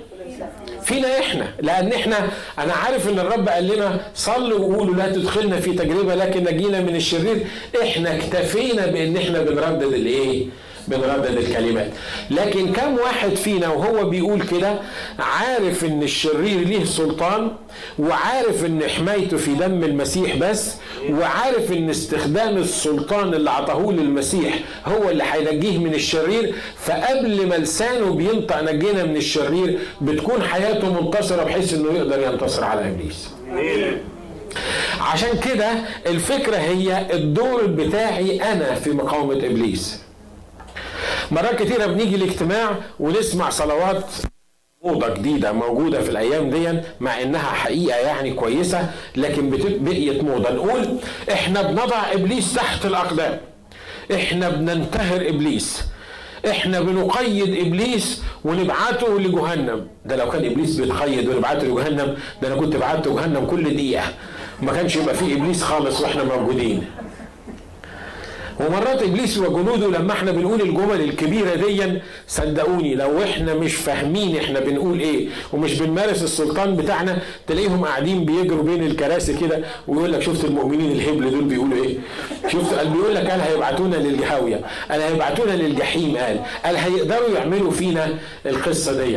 [0.90, 1.46] فينا إحنا.
[1.62, 2.16] لأن إحنا
[2.58, 6.96] أنا عارف إن الرب قال لنا صلوا وقولوا لا تدخلنا في تجربة لكن نجينا من
[6.96, 7.46] الشرير.
[7.82, 10.46] إحنا اكتفينا بإن إحنا بنردد الإيه؟
[10.90, 11.90] بنردد الكلمات
[12.30, 14.74] لكن كم واحد فينا وهو بيقول كده
[15.18, 17.50] عارف إن الشرير ليه سلطان
[17.98, 20.74] وعارف إن حمايته في دم المسيح بس
[21.10, 28.14] وعارف إن استخدام السلطان اللي عطاه للمسيح هو اللي هينجيه من الشرير فقبل ما لسانه
[28.14, 33.28] بينطق نجينا من الشرير بتكون حياته منتصرة بحيث إنه يقدر ينتصر على إبليس.
[35.00, 35.70] عشان كده
[36.06, 39.98] الفكرة هي الدور بتاعي أنا في مقاومة إبليس.
[41.30, 44.04] مرات كتيرة بنيجي الاجتماع ونسمع صلوات
[44.84, 49.50] موضة جديدة موجودة في الأيام دي مع إنها حقيقة يعني كويسة لكن
[49.84, 50.50] بقيت موضة.
[50.50, 50.98] نقول
[51.32, 53.40] إحنا بنضع إبليس تحت الأقدام.
[54.14, 55.84] إحنا بننتهر إبليس.
[56.50, 59.86] إحنا بنقيد إبليس ونبعته لجهنم.
[60.04, 64.04] ده لو كان إبليس بيتقيد ونبعته لجهنم ده أنا كنت بعته جهنم كل دقيقة.
[64.62, 66.84] ما كانش يبقى فيه إبليس خالص وإحنا موجودين.
[68.60, 71.82] ومرات إبليس وجنوده لما إحنا بنقول الجمل الكبيرة دي
[72.28, 78.62] صدقوني لو إحنا مش فاهمين إحنا بنقول إيه ومش بنمارس السلطان بتاعنا تلاقيهم قاعدين بيجروا
[78.62, 81.96] بين الكراسي كده ويقول لك شفت المؤمنين الهبل دول بيقولوا إيه؟
[82.48, 88.14] شفت؟ قال بيقول لك قال هيبعتونا للهاويه قال هيبعتونا للجحيم قال قال هيقدروا يعملوا فينا
[88.46, 89.16] القصة دي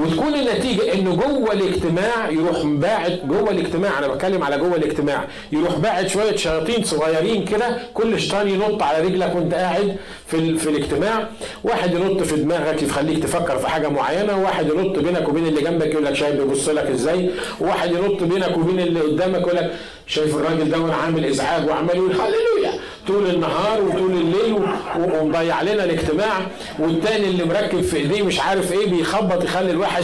[0.00, 5.78] وتكون النتيجة إنه جوه الاجتماع يروح باعت جوه الاجتماع أنا بتكلم على جوه الاجتماع يروح
[5.78, 11.28] باعت شوية شياطين صغيرين كده كل شيطان ينط على رجلك وأنت قاعد في في الاجتماع.
[11.64, 15.86] واحد ينط في دماغك يخليك تفكر في حاجة معينة وواحد ينط بينك وبين اللي جنبك
[15.86, 19.72] يقول لك شايف بيبص لك إزاي وواحد ينط بينك وبين اللي قدامك يقول لك
[20.06, 22.72] شايف الراجل ده عامل إزعاج وعمال يقول هللويا!
[23.10, 24.56] طول النهار وطول الليل
[24.98, 26.40] ومضيع لنا الاجتماع
[26.78, 30.02] والتاني اللي مركب في ايديه مش عارف إيه بيخبط يخلي الواحد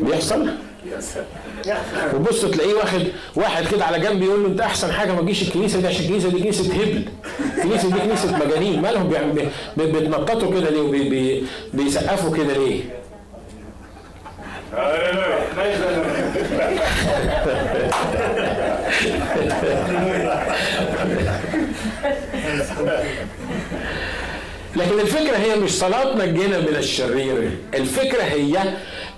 [0.00, 0.48] بيحصل؟
[2.14, 3.02] وبص تلاقيه واخد
[3.36, 6.28] واحد كده على جنب يقول له انت احسن حاجة ما تجيش الكنيسة دي عشان الكنيسة
[6.28, 7.04] دي كنيسة هبل.
[7.56, 8.82] الكنيسة دي كنيسة مجانين.
[8.82, 9.34] مالهم
[9.76, 11.42] بيتنططوا كده ليه
[11.74, 12.80] وبيسقفوا كده ليه؟
[24.76, 27.50] لكن الفكرة هي مش صلاة نجينا من الشرير.
[27.74, 28.58] الفكرة هي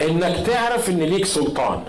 [0.03, 1.83] إنك تعرف إن ليك سلطان.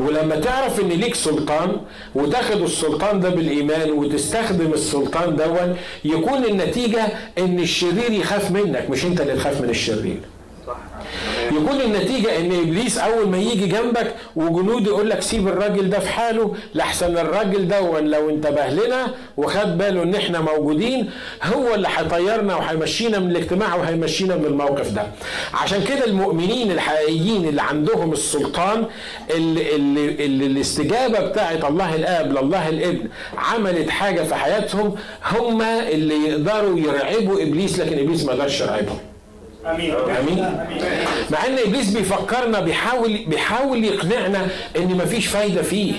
[0.00, 1.76] ولما تعرف إن ليك سلطان
[2.14, 7.06] وتاخد السلطان ده بالإيمان وتستخدم السلطان دون يكون النتيجة
[7.38, 10.20] إن الشرير يخاف منك مش أنت اللي تخاف من الشرير.
[11.52, 16.08] يكون النتيجة إن إبليس أول ما يجي جنبك وجنود يقول لك سيب الراجل ده في
[16.08, 21.10] حاله لحسن الراجل ده لو انتبه لنا وخد باله إن إحنا موجودين
[21.44, 25.06] هو اللي هيطيرنا وهيمشينا من الاجتماع وهيمشينا من الموقف ده.
[25.54, 28.86] عشان كده المؤمنين الحقيقيين اللي عندهم السلطان
[29.30, 34.94] اللي, اللي, اللي الاستجابة بتاعت الله الآب لله الابن عملت حاجة في حياتهم
[35.32, 38.98] هم اللي يقدروا يرعبوا إبليس لكن إبليس ما قدرش يرعبهم.
[39.66, 40.42] أمين.
[41.30, 44.46] مع إن إبليس بيفكرنا بيحاول بيحاول يقنعنا
[44.76, 45.92] إن مفيش فايدة فيه.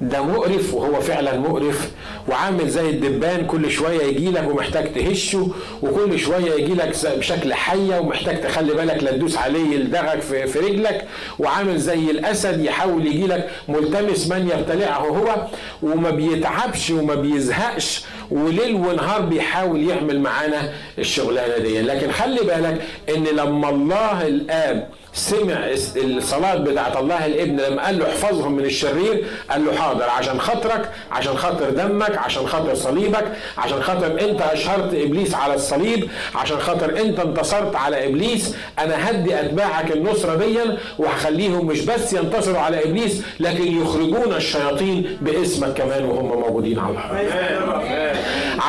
[0.00, 1.90] ده مقرف وهو فعلا مقرف.
[2.28, 5.48] وعامل زي الدبان كل شوية يجي لك ومحتاج تهشه
[5.82, 10.58] وكل شوية يجي لك بشكل حية ومحتاج تخلي بالك لا تدوس عليه يلدغك في, في
[10.58, 11.04] رجلك.
[11.38, 15.46] وعامل زي الأسد يحاول يجي لك ملتمس من يبتلعه هو.
[15.82, 18.04] وما بيتعبش وما بيزهقش.
[18.30, 21.82] وليل ونهار بيحاول يعمل معانا الشغلانة دي.
[21.82, 22.82] لكن خلي بالك
[23.16, 24.88] إن لما الله الاب
[25.18, 25.56] سمع
[25.96, 30.90] الصلاة بتاعت الله الابن لما قال له احفظهم من الشرير قال له حاضر عشان خاطرك
[31.12, 33.24] عشان خاطر دمك عشان خاطر صليبك
[33.58, 38.54] عشان خاطر انت اشهرت ابليس على الصليب عشان خاطر انت انتصرت على ابليس.
[38.78, 40.58] أنا هدي اتباعك النصرة دي
[40.98, 48.16] وهخليهم مش بس ينتصروا على ابليس لكن يخرجون الشياطين باسمك كمان وهم موجودين على الأرض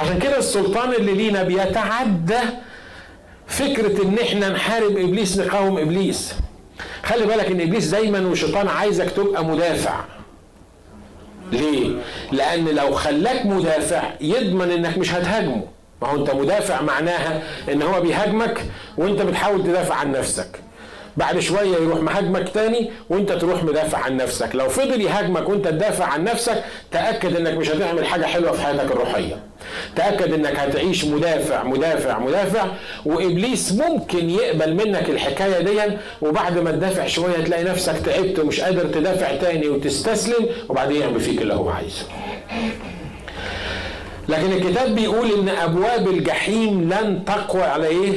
[0.01, 2.39] عشان كده السلطان اللي لينا بيتعدى
[3.49, 6.33] فكرة إن إحنا نحارب إبليس نقاوم إبليس.
[7.03, 9.99] خلي بالك إن إبليس دايما والشيطان عايزك تبقى مدافع.
[11.51, 11.95] ليه؟
[12.31, 15.63] لأن لو خلاك مدافع يضمن إنك مش هتهاجمه.
[16.01, 18.65] ما هو أنت مدافع معناها إن هو بيهاجمك
[18.97, 20.59] وأنت بتحاول تدافع عن نفسك.
[21.17, 24.49] بعد شوية يروح مهاجمك تاني وانت تروح مدافع عن نفسك.
[24.55, 28.91] لو فضل يهاجمك وانت تدافع عن نفسك تأكد انك مش هتعمل حاجة حلوة في حياتك
[28.91, 29.39] الروحية.
[29.95, 32.65] تأكد انك هتعيش مدافع مدافع مدافع
[33.05, 38.83] وإبليس ممكن يقبل منك الحكاية دي وبعد ما تدافع شوية تلاقي نفسك تعبت ومش قادر
[38.85, 42.05] تدافع تاني وتستسلم وبعدين يعمل فيك اللي هو عايزه.
[44.29, 48.13] لكن الكتاب بيقول إن أبواب الجحيم لن تقوى على إيه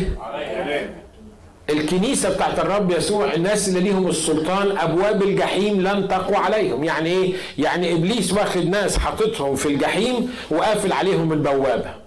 [1.72, 6.84] الكنيسة بتاعت الرب يسوع الناس اللي ليهم السلطان أبواب الجحيم لن تقوى عليهم.
[6.84, 12.02] يعني إيه؟ يعني إبليس واخد ناس حاططهم في الجحيم وقافل عليهم البوابة.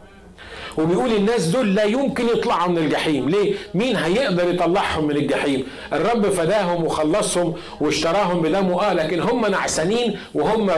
[0.78, 3.30] وبيقول الناس دول لا يمكن يطلعوا من الجحيم.
[3.30, 10.20] ليه؟ مين هيقدر يطلعهم من الجحيم؟ الرب فداهم وخلصهم واشتراهم بدمه آه لكن هم نعسانين
[10.34, 10.72] وهم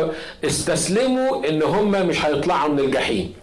[0.45, 3.33] استسلموا إن هم مش هيطلعوا من الجحيم.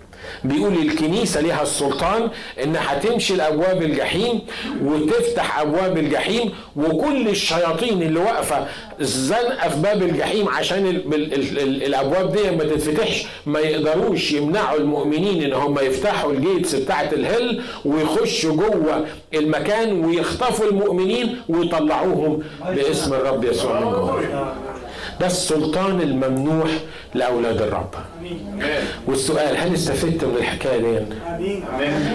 [0.44, 2.30] بيقول الكنيسة ليها السلطان
[2.62, 4.40] إنها تمشي لابواب الجحيم
[4.84, 8.66] وتفتح أبواب الجحيم وكل الشياطين اللي واقفة
[9.00, 14.32] زنقة في باب الجحيم عشان ال ال ال ال الأبواب دي ما تتفتحش ما يقدروش
[14.32, 23.14] يمنعوا المؤمنين إن هم يفتحوا الجيتس بتاعت الهل ويخشوا جوه المكان ويخطفوا المؤمنين ويطلعوهم باسم
[23.14, 24.54] الرب يسوع من جوه.
[25.20, 26.70] ده السلطان الممنوح
[27.14, 27.94] لأولاد الرب.
[29.06, 31.14] والسؤال هل استفدت من الحكاية دي؟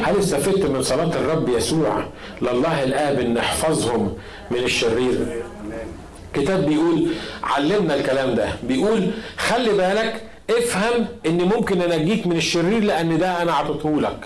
[0.03, 2.03] هل استفدت من صلاة الرب يسوع
[2.41, 4.13] لله الآب إن نحفظهم
[4.51, 5.43] من الشرير؟
[6.33, 7.07] كتاب بيقول
[7.43, 8.47] علمنا الكلام ده.
[8.63, 14.19] بيقول خلي بالك افهم إن ممكن انجيك من الشرير لأن ده أنا اعطيته لك.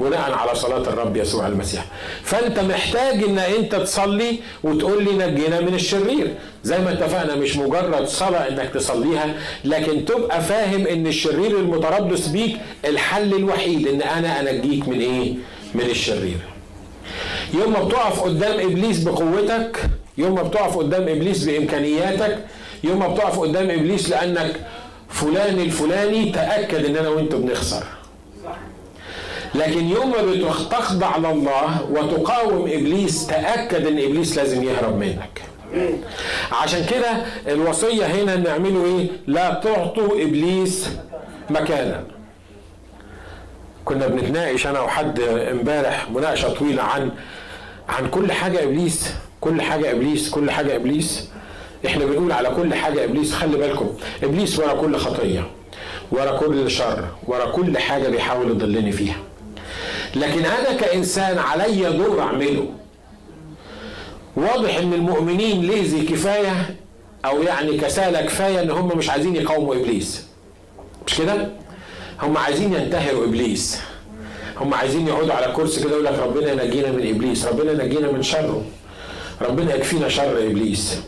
[0.00, 1.84] بناء على صلاة الرب يسوع المسيح.
[2.22, 6.34] فأنت محتاج أن أنت تصلي وتقول لي نجينا من الشرير.
[6.64, 9.34] زي ما اتفقنا مش مجرد صلاة أنك تصليها
[9.64, 15.34] لكن تبقى فاهم أن الشرير المتربص بيك الحل الوحيد أن أنا أنجيك من إيه؟
[15.74, 16.38] من الشرير.
[17.54, 19.78] يوم ما بتقف قدام إبليس بقوتك
[20.18, 22.38] يوم ما بتقف قدام إبليس بإمكانياتك
[22.84, 24.60] يوم ما بتقف قدام إبليس لأنك
[25.08, 27.82] فلان الفلاني تأكد أن أنا وأنت بنخسر.
[29.54, 35.42] لكن يوم ما بتخضع لله وتقاوم إبليس تأكد إن إبليس لازم يهرب منك.
[36.52, 37.10] عشان كده
[37.48, 40.88] الوصية هنا نعمله إيه؟ لا تعطوا إبليس
[41.50, 42.04] مكانا.
[43.84, 47.10] كنا بنتناقش أنا وحد إمبارح مناقشة طويلة عن
[47.88, 51.28] عن كل حاجة إبليس كل حاجة إبليس كل حاجة إبليس.
[51.86, 53.32] إحنا بنقول على كل حاجة إبليس.
[53.32, 53.90] خلي بالكم
[54.22, 55.46] إبليس ورا كل خطية
[56.12, 59.16] ورا كل شر ورا كل حاجة بيحاول يضلني فيها.
[60.18, 62.66] لكن أنا كإنسان علي دور اعمله
[64.36, 66.76] واضح إن المؤمنين ليزي كفاية
[67.24, 70.26] أو يعني كسالى كفاية إن هم مش عايزين يقاوموا إبليس.
[71.06, 71.48] مش كده؟
[72.22, 73.80] هم عايزين ينتهروا إبليس.
[74.60, 78.22] هم عايزين يقعدوا على كرسي كده يقول لك ربنا ينجينا من إبليس ربنا ينجينا من
[78.22, 78.64] شره.
[79.42, 81.00] ربنا يكفينا شر إبليس.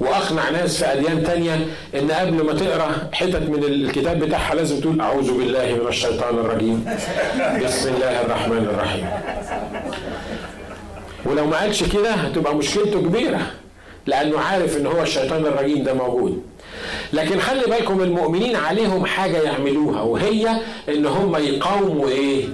[0.00, 1.54] وأقنع ناس في أديان تانية
[1.94, 6.84] إن قبل ما تقرأ حتت من الكتاب بتاعها لازم تقول أعوذ بالله من الشيطان الرجيم.
[7.64, 9.06] بسم الله الرحمن الرحيم.
[11.24, 13.40] ولو ما قالش كده هتبقى مشكلته كبيرة
[14.06, 16.42] لأنه عارف إن هو الشيطان الرجيم ده موجود.
[17.12, 20.48] لكن خلي بالكم المؤمنين عليهم حاجة يعملوها وهي
[20.88, 22.44] إن هم يقاوموا إيه؟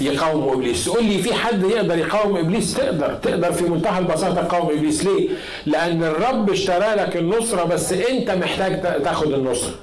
[0.00, 0.84] يقاوموا إبليس.
[0.84, 3.14] تقول لي في حد يقدر يقاوم إبليس؟ تقدر.
[3.14, 5.04] تقدر في منتهى البساطة تقاوم إبليس.
[5.04, 5.28] ليه؟
[5.66, 9.74] لأن الرب اشترى لك النصرة بس أنت محتاج تاخد النصرة.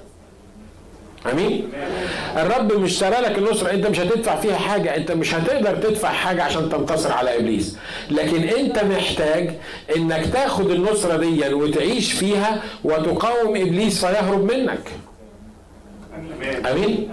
[1.31, 1.69] آمين؟
[2.37, 4.95] الرب مش اشترى لك النصرة أنت مش هتدفع فيها حاجة.
[4.95, 7.77] أنت مش هتقدر تدفع حاجة عشان تنتصر على إبليس.
[8.11, 9.49] لكن أنت محتاج
[9.95, 14.91] إنك تاخد النصرة دي وتعيش فيها وتقاوم إبليس فيهرب منك.
[16.71, 17.11] آمين؟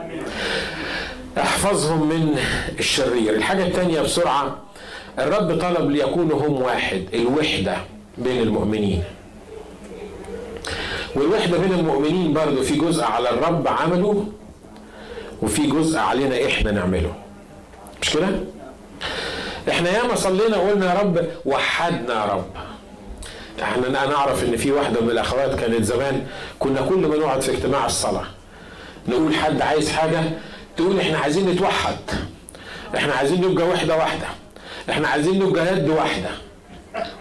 [1.38, 2.38] احفظهم من
[2.78, 3.34] الشرير.
[3.34, 4.56] الحاجة الثانية بسرعة
[5.18, 7.76] الرب طلب ليكونوا هم واحد الوحدة
[8.18, 9.02] بين المؤمنين.
[11.14, 14.26] والوحدة بين المؤمنين برضو في جزء على الرب عمله
[15.42, 17.14] وفي جزء علينا إحنا نعمله.
[18.02, 18.28] مش كده؟
[19.68, 22.44] إحنا ياما صلينا وقلنا يا رب وحدنا يا رب.
[23.62, 26.26] إحنا أنا اعرف ان في واحدة من الاخوات كانت زمان
[26.58, 28.24] كنا كل ما نقعد في اجتماع الصلاة
[29.08, 30.20] نقول حد عايز حاجة
[30.76, 31.96] تقول إحنا عايزين نتوحد.
[32.96, 34.26] إحنا عايزين نبقى وحدة واحدة.
[34.90, 36.30] إحنا عايزين نبقى يد واحدة.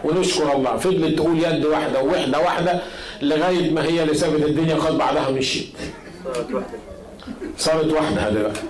[0.03, 0.77] ونشكر الله.
[0.77, 2.81] فضلت تقول يد واحدة ووحدة واحدة
[3.21, 5.73] لغاية ما هي اللي سابت الدنيا وخد بعضها مشيت
[7.57, 8.29] صارت واحدة.
[8.29, 8.61] دلوقتي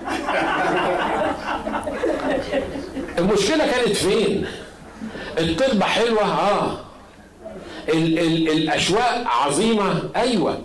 [3.19, 4.45] المشكلة كانت فين؟
[5.39, 6.77] الطلبه حلوة آه.
[7.89, 10.03] ال ال الأشواق عظيمة.
[10.15, 10.57] أيوه.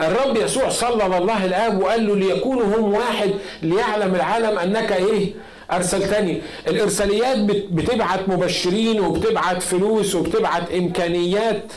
[0.00, 3.30] الرب يسوع صلى الله الآب وقال له ليكونوا هم واحد
[3.62, 5.32] ليعلم العالم أنك إيه؟
[5.72, 6.42] أرسلتني.
[6.68, 7.38] الإرساليات
[7.70, 11.72] بتبعت مبشرين وبتبعت فلوس وبتبعت إمكانيات.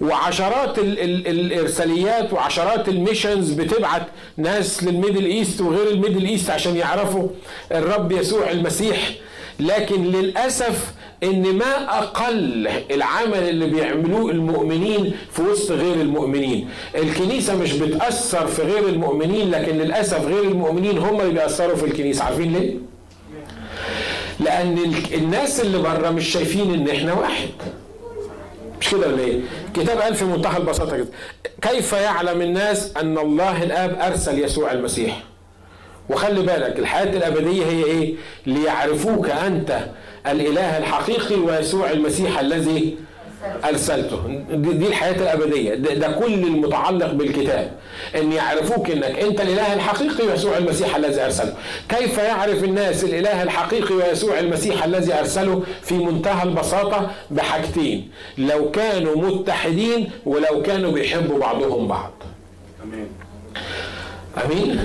[0.00, 4.02] وعشرات ال ال الإرساليات وعشرات ال missions بتبعت
[4.36, 7.28] ناس لل Middle East وغير ال Middle East عشان يعرفوا
[7.72, 9.10] الرب يسوع المسيح.
[9.60, 10.92] لكن للأسف
[11.22, 18.62] إن ما أقل العمل اللي بيعملوه المؤمنين في وسط غير المؤمنين الكنيسة مش بتأثر في
[18.62, 22.74] غير المؤمنين لكن للأسف غير المؤمنين هم اللي بيأثروا في الكنيسة عارفين ليه
[24.40, 24.78] لأن
[25.14, 27.48] الناس اللي بره مش شايفين إن إحنا واحد
[28.80, 29.40] مش كده ولا إيه؟
[29.74, 31.06] كتاب قال في منتهى البساطة كده
[31.62, 35.22] كيف يعلم الناس أن الله الآب أرسل يسوع المسيح؟
[36.10, 38.14] وخلي بالك الحياة الأبدية هي إيه؟
[38.46, 39.78] ليعرفوك أنت
[40.30, 42.96] الإله الحقيقي ويسوع المسيح الذي
[43.64, 44.44] أرسلته.
[44.52, 45.74] دي الحياة الأبدية.
[45.74, 47.72] ده, ده كل المتعلق بالكتاب.
[48.16, 51.54] إن يعرفوك إنك أنت الإله الحقيقي ويسوع المسيح الذي أرسله.
[51.88, 58.10] كيف يعرف الناس الإله الحقيقي ويسوع المسيح الذي أرسله؟ في منتهى البساطة بحاجتين.
[58.38, 62.12] لو كانوا متحدين ولو كانوا بيحبوا بعضهم بعض.
[62.84, 63.08] آمين.
[64.44, 64.80] أمين.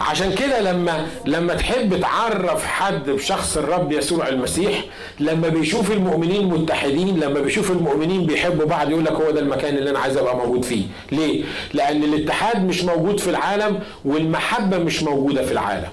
[0.00, 4.84] عشان كده لما لما تحب تعرف حد بشخص الرب يسوع المسيح
[5.20, 9.90] لما بيشوف المؤمنين متحدين لما بيشوف المؤمنين بيحبوا بعض يقول لك هو ده المكان اللي
[9.90, 10.84] أنا عايز أبقى موجود فيه.
[11.12, 15.88] ليه؟ لأن الاتحاد مش موجود في العالم والمحبة مش موجودة في العالم.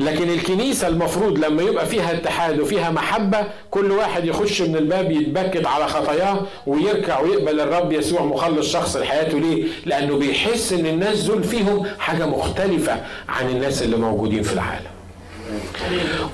[0.00, 3.38] لكن الكنيسة المفروض لما يبقى فيها اتحاد وفيها محبة
[3.70, 9.38] كل واحد يخش من الباب يتبكت على خطاياه ويركع ويقبل الرب يسوع مخلص شخص لحياته
[9.40, 14.90] ليه؟ لأنه بيحس إن الناس دول فيهم حاجة مختلفة عن الناس اللي موجودين في العالم.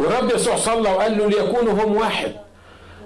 [0.01, 2.33] والرب يسوع صلى وقال له ليكونوا هم واحد.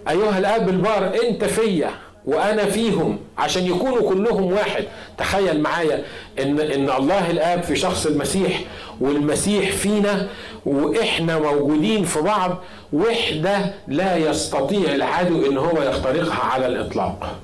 [0.09, 1.91] أيها الآب البار أنت فيا
[2.27, 4.85] وأنا فيهم عشان يكونوا كلهم واحد
[5.19, 6.05] تخيل معايا
[6.43, 8.61] ان إن الله الآب في شخص المسيح
[9.01, 10.29] والمسيح فينا
[10.67, 12.59] وإحنا موجودين في بعض
[12.93, 17.37] وحده لا يستطيع العدو إن هو يخترقها على الإطلاق.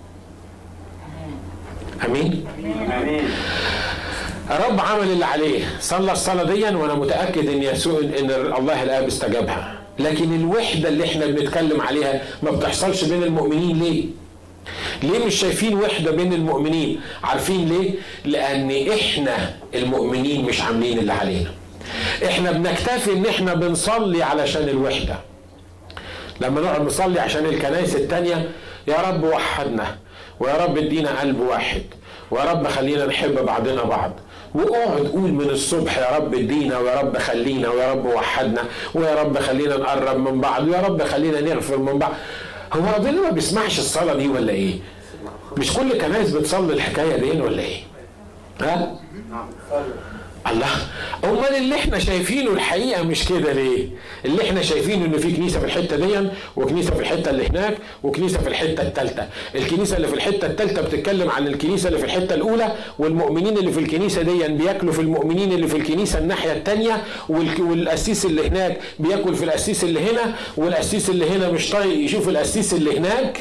[2.06, 2.44] آمين؟
[3.02, 3.24] آمين.
[4.50, 5.64] الرب عمل اللي عليه.
[5.80, 9.74] صلى الصلاه دي وأنا متأكد إن يسوع إن الله الآب استجابها.
[9.98, 14.04] لكن الوحدة اللي إحنا بنتكلم عليها ما بتحصلش بين المؤمنين ليه؟
[15.02, 17.90] ليه مش شايفين وحدة بين المؤمنين؟ عارفين ليه؟
[18.24, 21.50] لأن إحنا المؤمنين مش عاملين اللي علينا.
[22.26, 25.16] إحنا بنكتفي إن إحنا بنصلي علشان الوحدة.
[26.40, 28.50] لما نقعد نصلي عشان الكنائس التانية
[28.88, 29.96] يا رب وحدنا
[30.40, 31.82] ويا رب ادينا قلب واحد
[32.30, 34.12] ويا رب خلينا نحب بعضنا بعض.
[34.54, 38.62] واقعد قول من الصبح يا رب ادينا ويا رب خلينا ويا رب وحدنا
[38.94, 42.12] ويا رب خلينا نقرب من بعض ويا رب خلينا نغفر من بعض.
[42.74, 44.78] هو ربنا ما بيسمعش الصلاة دي ولا إيه؟
[45.58, 47.80] مش كل كنايس بتصلي الحكاية دي ولا إيه؟
[48.60, 48.98] ها؟
[50.50, 50.66] الله.
[51.24, 53.86] أمال اللي إحنا شايفينه الحقيقة مش كده ليه؟
[54.24, 58.38] اللي إحنا شايفينه إن في كنيسة في الحتة دي وكنيسة في الحتة اللي هناك وكنيسة
[58.38, 62.72] في الحتة الثالثه، الكنيسة اللي في الحتة الثالثه بتتكلم عن الكنيسة اللي في الحتة الأولى
[62.98, 68.48] والمؤمنين اللي في الكنيسة دي بياكلوا في المؤمنين اللي في الكنيسة الناحية الثانية والقسيس اللي
[68.48, 73.40] هناك بياكل في القسيس اللي هنا والقسيس اللي هنا مش طايق يشوف القسيس اللي هناك.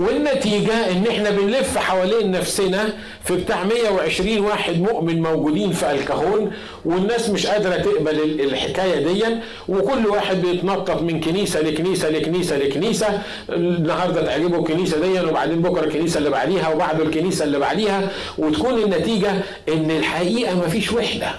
[0.00, 2.88] والنتيجة إن إحنا بنلف حوالين نفسنا
[3.24, 6.52] في بتاع 120 واحد مؤمن موجودين في الكهون
[6.84, 9.24] والناس مش قادرة تقبل الحكاية دي
[9.68, 16.18] وكل واحد بيتنطط من كنيسة لكنيسة لكنيسة لكنيسة النهاردة تعجبه الكنيسة دي وبعدين بكرة الكنيسة
[16.18, 18.08] اللي بعديها وبعده الكنيسة اللي بعديها
[18.38, 19.32] وتكون النتيجة
[19.68, 21.30] إن الحقيقة مفيش وحدة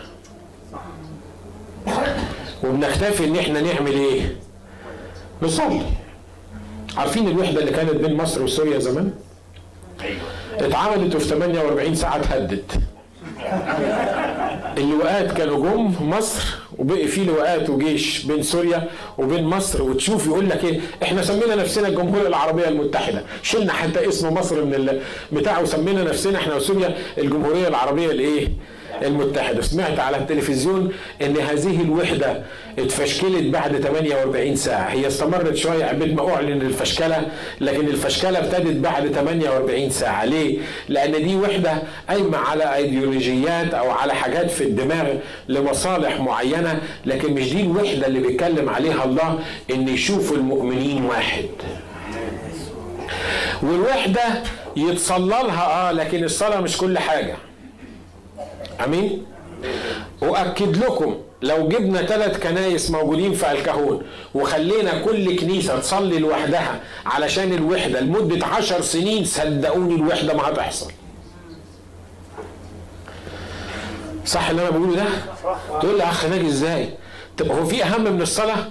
[2.63, 4.35] وبنكتفي إن إحنا نعمل إيه؟
[5.41, 5.81] نصلي
[6.97, 9.11] عارفين الوحدة اللي كانت بين مصر وسوريا زمان؟
[10.01, 10.19] أيوه.
[10.59, 12.71] اتعملت وفي 48 ساعة اتهدت.
[14.77, 16.43] اللواءات كانوا جم مصر
[16.77, 21.87] وبقي في لواءات وجيش بين سوريا وبين مصر وتشوف يقول لك إيه؟ إحنا سمينا نفسنا
[21.87, 23.23] الجمهورية العربية المتحدة.
[23.43, 24.99] شلنا حتى اسم مصر من
[25.31, 28.47] بتاع وسمينا نفسنا إحنا وسوريا الجمهورية العربية الإيه؟
[29.03, 29.61] المتحدة.
[29.61, 32.43] سمعت على التلفزيون إن هذه الوحدة
[32.79, 34.89] اتفشكلت بعد 48 ساعة.
[34.89, 37.25] هي استمرت شوية عبد ما أعلن الفشكلة
[37.61, 40.25] لكن الفشكلة ابتدت بعد 48 ساعة.
[40.25, 40.59] ليه؟
[40.89, 41.73] لأن دي وحدة
[42.09, 45.07] قايمة على ايديولوجيات أو على حاجات في الدماغ
[45.49, 49.39] لمصالح معينة لكن مش دي الوحدة اللي بيتكلم عليها الله
[49.73, 51.45] إن يشوف المؤمنين واحد.
[53.63, 54.21] والوحدة
[54.77, 57.35] يتصلى لها آه لكن الصلاة مش كل حاجة.
[58.83, 59.25] أمين؟
[60.23, 64.03] أؤكد لكم لو جبنا ثلاث كنايس موجودين في الكهون
[64.33, 70.91] وخلينا كل كنيسة تصلي لوحدها علشان الوحدة لمدة عشر سنين صدقوني الوحدة ما هتحصل.
[74.25, 75.05] صح اللي أنا بقوله ده؟
[75.79, 76.89] تقول لي أخ ناجي إزاي؟
[77.37, 78.67] طب هو في أهم من الصلاة؟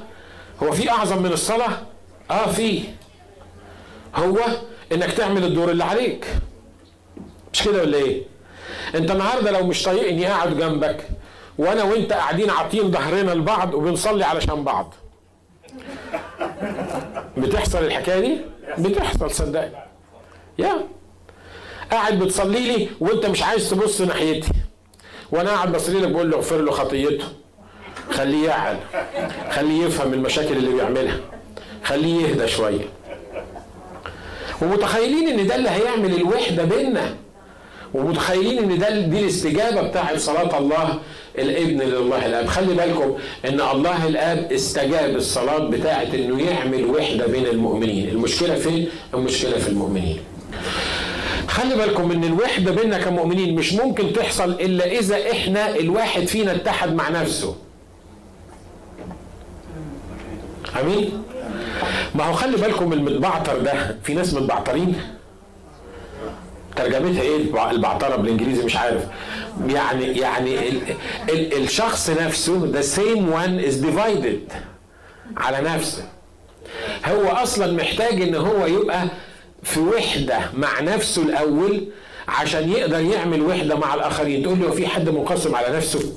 [0.63, 1.79] هو في أعظم من الصلاة؟
[2.31, 2.83] آه في.
[4.17, 4.37] هو
[4.93, 6.27] إنك تعمل الدور اللي عليك.
[7.53, 8.23] مش كده ولا إيه؟
[8.95, 11.09] انت النهارده لو مش طايقني قاعد جنبك
[11.59, 14.95] وأنا وانت قاعدين عاطين ظهرنا لبعض وبنصلي علشان بعض.
[17.37, 18.41] بتحصل الحكاية دي؟
[18.79, 19.73] بتحصل صدقني.
[20.59, 20.87] يا.
[21.91, 24.53] قاعد بتصلي لي وانت مش عايز تبص ناحيتي.
[25.33, 27.25] وأنا قاعد بصلي لك بقول له اغفر له خطيته.
[28.11, 28.77] خليه يعقل.
[29.51, 31.21] خليه يفهم المشاكل اللي بيعملها.
[31.85, 32.85] خليه يهدى شوية.
[34.63, 37.15] ومتخيلين إن ده اللي هيعمل الوحدة بيننا
[37.95, 40.99] ومتخيلين إن ده دي الاستجابة بتاعت صلاة الله
[41.39, 42.47] الإبن لله الآب.
[42.47, 43.15] خلي بالكم
[43.45, 48.09] إن الله الآب استجاب الصلاة بتاعت إنه يعمل وحدة بين المؤمنين.
[48.09, 50.19] المشكلة فين؟ المشكلة في المؤمنين.
[51.49, 56.95] خلي بالكم إن الوحدة بيننا كمؤمنين مش ممكن تحصل إلا إذا إحنا الواحد فينا اتحد
[56.95, 57.57] مع نفسه.
[60.81, 61.23] آمين؟
[62.15, 64.95] ما هو خلي بالكم المتبعتر ده في ناس متبعترين؟
[66.77, 67.37] ترجمتها إيه؟
[67.71, 69.03] البعترة بالإنجليزي مش عارف.
[69.69, 70.81] يعني يعني ال
[71.29, 74.55] ال الشخص نفسه the same one is divided
[75.37, 76.05] على نفسه.
[77.07, 79.09] هو أصلا محتاج إن هو يبقى
[79.63, 81.87] في وحدة مع نفسه الأول
[82.29, 84.43] عشان يقدر يعمل وحدة مع الآخرين.
[84.43, 86.13] تقول لي هو في حد منقسم على نفسه؟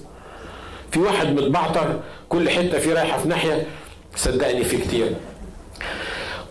[0.92, 2.00] في واحد متبعتر
[2.30, 3.66] كل حتة فيه رايحة في ناحية؟
[4.16, 5.12] صدقني في كتير.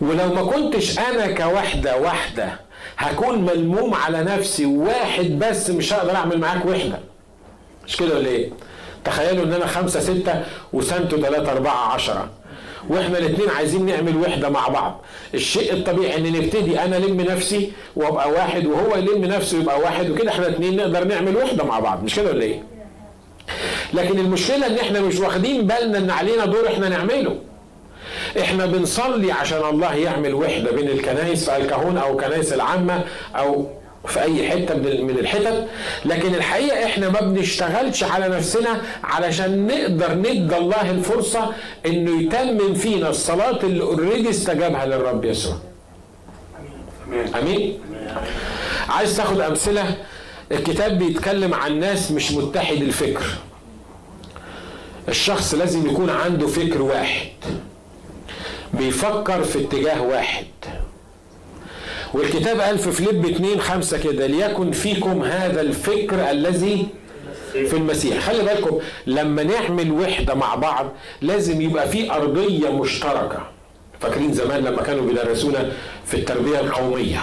[0.01, 2.59] ولو ما كنتش أنا كوحدة واحدة
[2.97, 6.99] هكون ملموم على نفسي واحد بس مش هقدر أعمل معاك وحدة.
[7.87, 8.49] مش كده ولا إيه؟
[9.05, 12.29] تخيلوا إن أنا خمسة ستة وسنتوا ثلاثة أربعة عشرة.
[12.89, 15.01] وإحنا الاثنين عايزين نعمل وحدة مع بعض.
[15.33, 20.31] الشيء الطبيعي إن نبتدي أنا ألم نفسي وأبقى واحد وهو يلم نفسه يبقى واحد وكده
[20.31, 22.03] إحنا الاثنين نقدر نعمل وحدة مع بعض.
[22.03, 22.63] مش كده ولا إيه؟
[23.93, 27.35] لكن المشكلة إن إحنا مش واخدين بالنا إن علينا دور إحنا نعمله.
[28.39, 33.03] إحنا بنصلي عشان الله يعمل وحدة بين الكنائس في الكهون أو الكنائس العامة
[33.35, 33.67] أو
[34.07, 35.67] في أي حتة من الحتت.
[36.05, 41.53] لكن الحقيقة إحنا ما بنشتغلش على نفسنا علشان نقدر ندي الله الفرصة
[41.85, 45.55] إنه يتمم فينا الصلاة اللي اوريدي استجابها للرب يسوع.
[47.39, 47.79] آمين.
[48.89, 49.97] عايز تاخد أمثلة؟
[50.51, 53.25] الكتاب بيتكلم عن ناس مش متحد الفكر.
[55.09, 57.27] الشخص لازم يكون عنده فكر واحد.
[58.73, 60.45] بيفكر في اتجاه واحد.
[62.13, 66.87] والكتاب قال في فليب 2 5 كده ليكن فيكم هذا الفكر الذي
[67.51, 68.19] في المسيح.
[68.19, 73.47] خلي بالكم لما نعمل وحدة مع بعض لازم يبقى في أرضية مشتركة.
[73.99, 75.71] فاكرين زمان لما كانوا بيدرسونا
[76.05, 77.19] في التربية القومية؟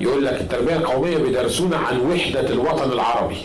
[0.00, 3.36] يقول لك التربية القومية بيدرسونا عن وحدة الوطن العربي.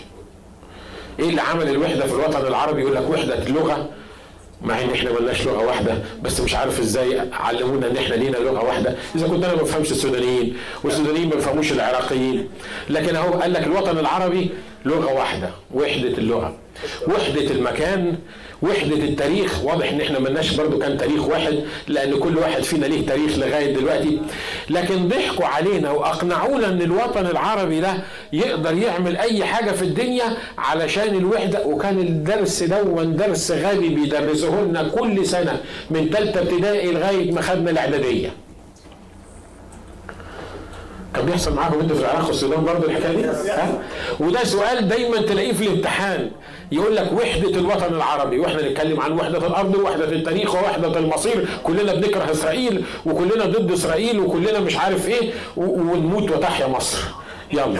[1.19, 3.89] إيه اللي عمل الوحدة في الوطن العربي؟ يقول لك وحدة اللغة
[4.63, 8.63] مع إن إحنا ملناش لغة واحدة بس مش عارف إزاي علمونا إن إحنا لينا لغة
[8.65, 8.95] واحدة.
[9.15, 12.49] إذا كنت أنا ما بفهمش السودانيين والسودانيين ما بيفهموش العراقيين.
[12.89, 14.49] لكن أهو قال لك الوطن العربي
[14.85, 16.55] لغة واحدة وحدة اللغة.
[17.07, 18.17] وحدة المكان
[18.63, 19.63] وحدة التاريخ.
[19.63, 23.73] واضح إن إحنا ملناش برضو كان تاريخ واحد لأن كل واحد فينا ليه تاريخ لغاية
[23.75, 24.19] دلوقتي.
[24.69, 27.93] لكن ضحكوا علينا وأقنعونا إن الوطن العربي ده
[28.33, 31.65] يقدر يعمل أي حاجة في الدنيا علشان الوحدة.
[31.65, 35.59] وكان الدرس دون درس غبي بيدرسوه لنا كل سنة
[35.89, 38.29] من ثالثة ابتدائي لغاية ما خدنا الإعدادية.
[41.13, 43.79] كان بيحصل معاكم أنتوا في العراق والسودان برضه الحكاية دي؟ ها؟
[44.19, 46.31] وده سؤال دايما تلاقيه في الامتحان.
[46.71, 51.93] يقول لك وحدة الوطن العربي وإحنا نتكلم عن وحدة الأرض ووحدة التاريخ ووحدة المصير كلنا
[51.93, 56.97] بنكره إسرائيل وكلنا ضد إسرائيل وكلنا مش عارف إيه ونموت وتحيا مصر.
[57.53, 57.79] يلا.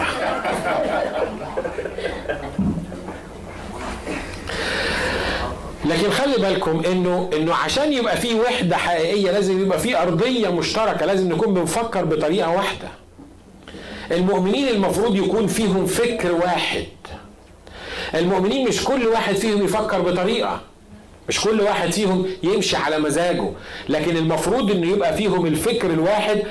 [5.84, 11.06] لكن خلي بالكم إنه إنه عشان يبقى في وحدة حقيقية لازم يبقى في أرضية مشتركة
[11.06, 12.88] لازم نكون بنفكر بطريقة واحدة.
[14.10, 16.86] المؤمنين المفروض يكون فيهم فكر واحد.
[18.14, 20.60] المؤمنين مش كل واحد فيهم يفكر بطريقة.
[21.28, 23.50] مش كل واحد فيهم يمشي على مزاجه
[23.88, 26.42] لكن المفروض إنه يبقى فيهم الفكر الواحد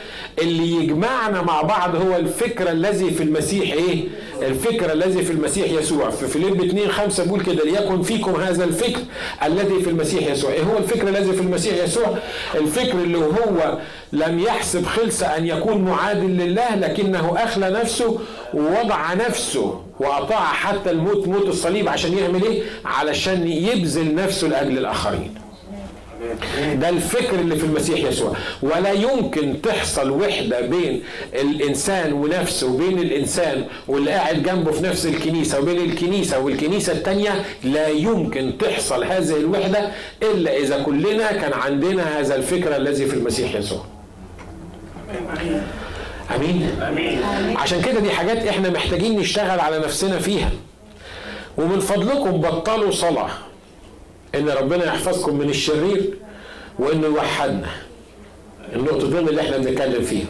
[0.42, 4.04] اللي يجمعنا مع بعض هو الفكر الذي في المسيح إيه؟
[4.42, 6.10] الفكر الذي في المسيح يسوع.
[6.10, 9.00] في فيليب 2 5 بيقول كده ليكن فيكم هذا الفكر
[9.46, 10.52] الذي في المسيح يسوع.
[10.52, 12.18] إيه هو الفكر الذي في المسيح يسوع؟
[12.56, 13.78] الفكر اللي هو
[14.14, 18.20] لم يحسب خلص أن يكون معادل لله لكنه أخلى نفسه
[18.54, 19.82] ووضع نفسه.
[20.00, 25.34] وأطاع حتى الموت موت الصليب عشان يعمل إيه؟ علشان يبذل نفسه لأجل الآخرين.
[26.76, 28.34] ده الفكر اللي في المسيح يسوع.
[28.62, 35.60] ولا يمكن تحصل وحدة بين الإنسان ونفسه وبين الإنسان واللي قاعد جنبه في نفس الكنيسة
[35.60, 37.46] وبين الكنيسة والكنيسة التانية.
[37.64, 39.92] لا يمكن تحصل هذه الوحدة
[40.24, 43.86] إلا إذا كلنا كان عندنا هذا الفكر الذي في المسيح يسوع.
[46.36, 46.70] أمين.
[47.58, 50.50] عشان كده دي حاجات إحنا محتاجين نشتغل على نفسنا فيها.
[51.58, 53.30] ومن فضلكم بطلوا صلاة.
[54.36, 56.14] إن ربنا يحفظكم من الشرير
[56.80, 57.70] وإنه يوحدنا.
[58.76, 60.28] النقطتين اللي إحنا بنتكلم فيهم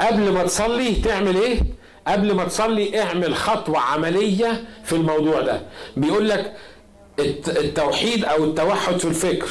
[0.00, 1.60] قبل ما تصلي تعمل إيه؟
[2.06, 5.60] قبل ما تصلي اعمل خطوة عملية في الموضوع ده.
[5.96, 6.52] بيقول لك
[7.48, 9.48] التوحيد أو التوحد في الفكر.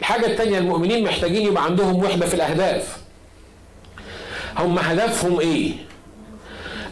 [0.00, 2.96] الحاجة التانية المؤمنين محتاجين يبقى عندهم وحدة في الأهداف.
[4.58, 5.72] هم هدفهم إيه؟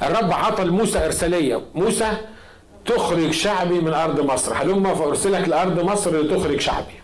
[0.02, 1.60] الرب عطى لموسى إرسالية.
[1.74, 2.12] موسى
[2.86, 4.54] تخرج شعبي من أرض مصر.
[4.54, 6.94] هلما فأرسلك لأرض مصر لتخرج شعبي.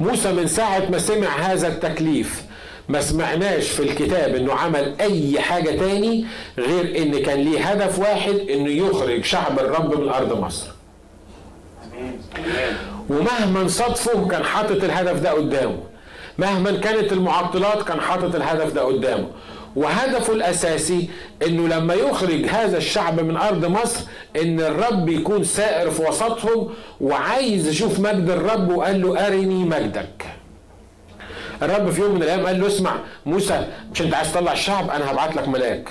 [0.00, 2.42] موسى من ساعة ما سمع هذا التكليف
[2.88, 6.26] ما سمعناش في الكتاب إنه عمل أي حاجة تاني
[6.58, 10.66] غير إن كان ليه هدف واحد إنه يخرج شعب الرب من أرض مصر.
[13.10, 15.78] ومهما صدفه كان حاطط الهدف ده قدامه.
[16.38, 19.28] مهما كانت المعطلات كان حاطط الهدف ده قدامه.
[19.78, 21.08] وهدفه الأساسي
[21.46, 24.00] إنه لما يخرج هذا الشعب من أرض مصر
[24.42, 26.68] إن الرب يكون سائر في وسطهم
[27.00, 30.24] وعايز يشوف مجد الرب وقال له أرني مجدك.
[31.62, 32.94] الرب في يوم من الأيام قال له اسمع
[33.26, 35.88] موسى مش أنت عايز تطلع الشعب؟ أنا هبعت لك ملاك.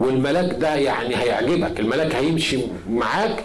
[0.00, 2.58] والملاك ده يعني هيعجبك الملاك هيمشي
[2.90, 3.44] معاك.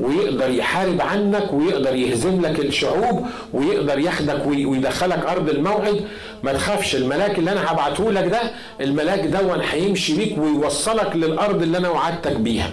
[0.00, 6.00] ويقدر يحارب عنك ويقدر يهزم لك الشعوب ويقدر ياخدك ويدخلك أرض الموعد.
[6.42, 8.40] ما تخافش الملاك اللي أنا هبعته لك ده
[8.80, 9.40] الملاك ده
[9.70, 12.70] هيمشي بيك ويوصلك للأرض اللي أنا وعدتك بيها.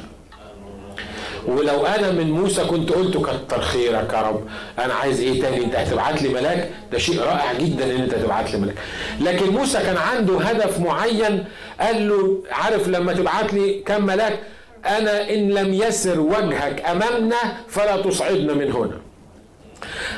[1.48, 4.42] ولو أنا من موسى كنت قلت كتر خيرك يا رب.
[4.80, 8.52] أنا عايز إيه تاني؟ أنت هتبعت لي ملاك؟ ده شيء رائع جدا إن أنت تبعت
[8.54, 8.76] لي ملاك.
[9.22, 11.44] لكن موسى كان عنده هدف معين
[11.80, 14.40] قال له عارف لما تبعت لي كم ملاك؟
[14.86, 18.98] أنا إن لم يسر وجهك أمامنا فلا تصعدنا من هنا.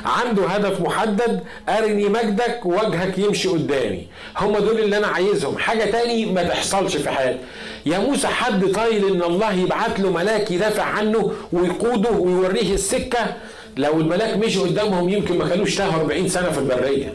[0.05, 4.07] عنده هدف محدد أرني مجدك وجهك يمشي قدامي.
[4.37, 5.57] هم دول اللي أنا عايزهم.
[5.57, 7.39] حاجة تاني ما تحصلش في حياتي.
[7.85, 13.19] يا موسى حد طايل إن الله يبعت له ملاك يدافع عنه ويقوده ويوريه السكة؟
[13.77, 17.13] لو الملاك مشي قدامهم يمكن ما كانوش تاهوا 40 سنة في البرية.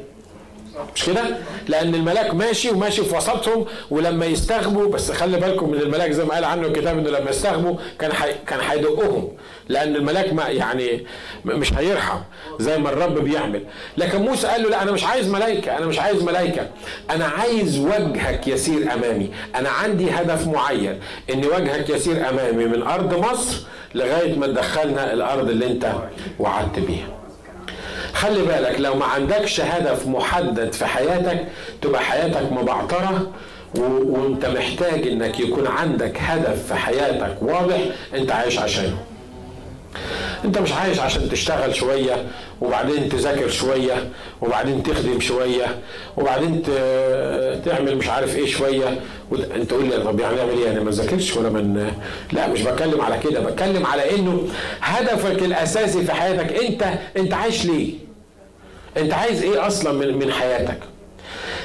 [0.94, 1.22] مش كده؟
[1.68, 6.34] لأن الملاك ماشي وماشي في وسطهم ولما يستغبوا بس خلي بالكم من الملاك زي ما
[6.34, 9.28] قال عنه الكتاب إنه لما يستغبوا كان حي كان هيدقهم
[9.68, 11.06] لأن الملاك ما يعني
[11.44, 12.18] مش هيرحم
[12.60, 13.62] زي ما الرب بيعمل.
[13.96, 16.68] لكن موسى قال له لا أنا مش عايز ملائكة أنا مش عايز ملائكة
[17.10, 19.30] أنا عايز وجهك يسير أمامي.
[19.54, 21.00] أنا عندي هدف معين
[21.32, 23.62] إن وجهك يسير أمامي من أرض مصر
[23.94, 25.92] لغاية ما تدخلنا الأرض اللي أنت
[26.38, 27.08] وعدت بيها.
[28.14, 31.44] خلي بالك لو ما عندكش هدف محدد في حياتك
[31.82, 33.30] تبقى حياتك مبعترة
[33.78, 37.78] وانت محتاج إنك يكون عندك هدف في حياتك واضح
[38.14, 38.96] أنت عايش عشانه.
[40.44, 42.26] انت مش عايش عشان تشتغل شوية
[42.60, 44.08] وبعدين تذاكر شوية
[44.42, 45.78] وبعدين تخدم شوية
[46.16, 46.62] وبعدين
[47.64, 49.00] تعمل مش عارف إيه شوية.
[49.56, 51.90] انت تقول لي طب يعني اعمل إيه؟ أنا ما ذاكرش ولا من
[52.32, 54.48] لا مش بتكلم على كده بتكلم على انه
[54.80, 56.84] هدفك الاساسي في حياتك انت
[57.16, 57.94] انت عايش ليه؟
[58.96, 60.78] انت عايز إيه أصلا من من حياتك؟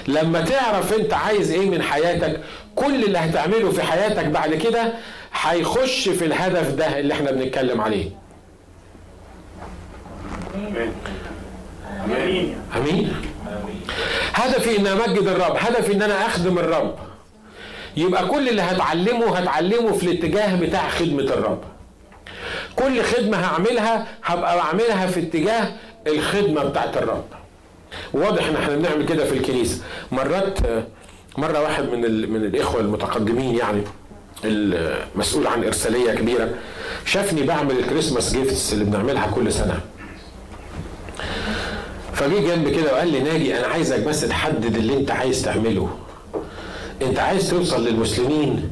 [0.07, 2.39] لما تعرف انت عايز إيه من حياتك
[2.75, 4.93] كل اللي هتعمله في حياتك بعد كده
[5.41, 8.20] هيخش في الهدف ده اللي إحنا بنتكلم عليه.
[12.05, 12.55] آمين.
[12.77, 13.13] آمين.
[14.33, 15.55] هدفي إن أمجد الرب.
[15.59, 16.95] هدفي إن أنا أخدم الرب.
[17.97, 21.63] يبقى كل اللي هتعلمه هتعلمه في الاتجاه بتاع خدمة الرب.
[22.75, 25.71] كل خدمة هعملها هبقى بعملها في اتجاه
[26.07, 27.23] الخدمة بتاعت الرب.
[28.13, 29.81] واضح إن إحنا بنعمل كده في الكنيسة.
[30.11, 30.59] مرات
[31.37, 33.81] مرة واحد من من الإخوة المتقدمين يعني
[34.43, 36.49] المسؤول عن إرسالية كبيرة
[37.05, 39.79] شافني بعمل الكريسماس جيفتس اللي بنعملها كل سنة.
[42.13, 45.89] فجي جنبي كده وقال لي ناجي أنا عايزك بس تحدد اللي أنت عايز تعمله.
[47.01, 48.69] أنت عايز توصل للمسلمين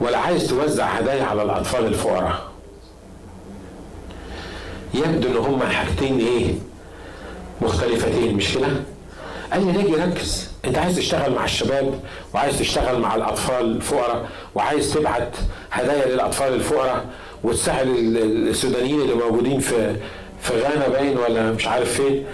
[0.00, 2.50] ولا عايز توزع هدايا على الأطفال الفقراء؟
[4.94, 6.54] يبدو إن هما حاجتين إيه؟
[7.60, 8.66] مختلفتين مش كده؟
[9.52, 10.50] قال لي نيجي ركز.
[10.64, 12.00] أنت عايز تشتغل مع الشباب
[12.34, 15.36] وعايز تشتغل مع الأطفال الفقراء وعايز تبعت
[15.72, 17.04] هدايا للأطفال الفقراء
[17.44, 19.96] وتساعد السودانيين اللي موجودين في
[20.42, 22.24] في غانا باين ولا مش عارف فين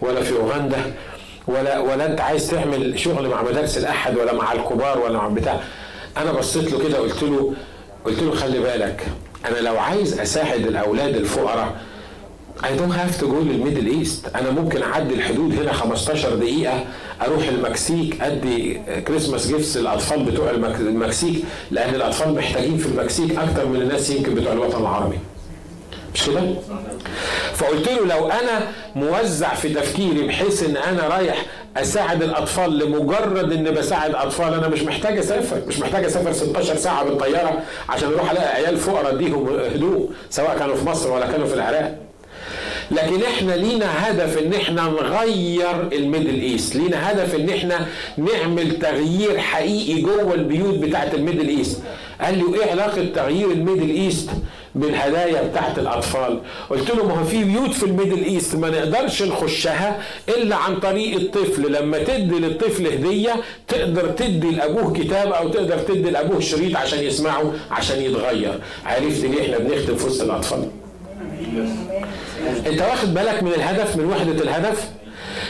[0.00, 0.94] ولا في أوغندا
[1.48, 5.60] ولا ولا أنت عايز تعمل شغل مع مدارس الأحد ولا مع الكبار ولا مع بتاع.
[6.16, 7.52] أنا بصيت له كده قلت له
[8.04, 9.06] قلت له خلي بالك
[9.48, 11.76] أنا لو عايز أساعد الأولاد الفقراء
[12.62, 16.84] I don't have to go لل Middle East أنا ممكن اعدي الحدود هنا 15 دقيقة
[17.22, 20.50] أروح المكسيك أدي Christmas gifts للأطفال بتوع
[20.80, 25.18] المكسيك لأن الأطفال محتاجين في المكسيك أكتر من الناس يمكن بتوع الوطن العربي.
[26.14, 26.40] مش كده؟
[27.54, 31.46] فقلت له لو أنا موزع في تفكيري بحيث إن أنا رايح
[31.76, 37.04] أساعد الأطفال لمجرد ان بساعد أطفال أنا مش محتاج أسافر مش محتاج أسافر 16 ساعة
[37.04, 41.54] بالطيارة عشان أروح ألاقي عيال فقراء اديهم هدوم سواء كانوا في مصر ولا كانوا في
[41.54, 41.98] العراق.
[42.90, 47.86] لكن إحنا لينا هدف إن إحنا نغير ال Middle East لينا هدف إن إحنا
[48.16, 51.80] نعمل تغيير حقيقي جوه البيوت بتاعت ال Middle East.
[52.20, 54.30] قال لي وإيه علاقة تغيير ال Middle East؟
[54.74, 56.40] بالهدايا بتاعت الأطفال.
[56.70, 60.80] قلت له ما هو في بيوت في ال Middle East ما نقدرش نخشها إلا عن
[60.80, 61.72] طريق الطفل.
[61.72, 63.34] لما تدي للطفل هدية
[63.68, 68.58] تقدر تدي لأبوه كتاب أو تقدر تدي لأبوه شريط عشان يسمعه عشان يتغير.
[68.86, 70.68] عرفت ليه إحنا بنخدم في وسط الأطفال؟
[72.66, 74.88] أنت واخد بالك من الهدف من وحدة الهدف؟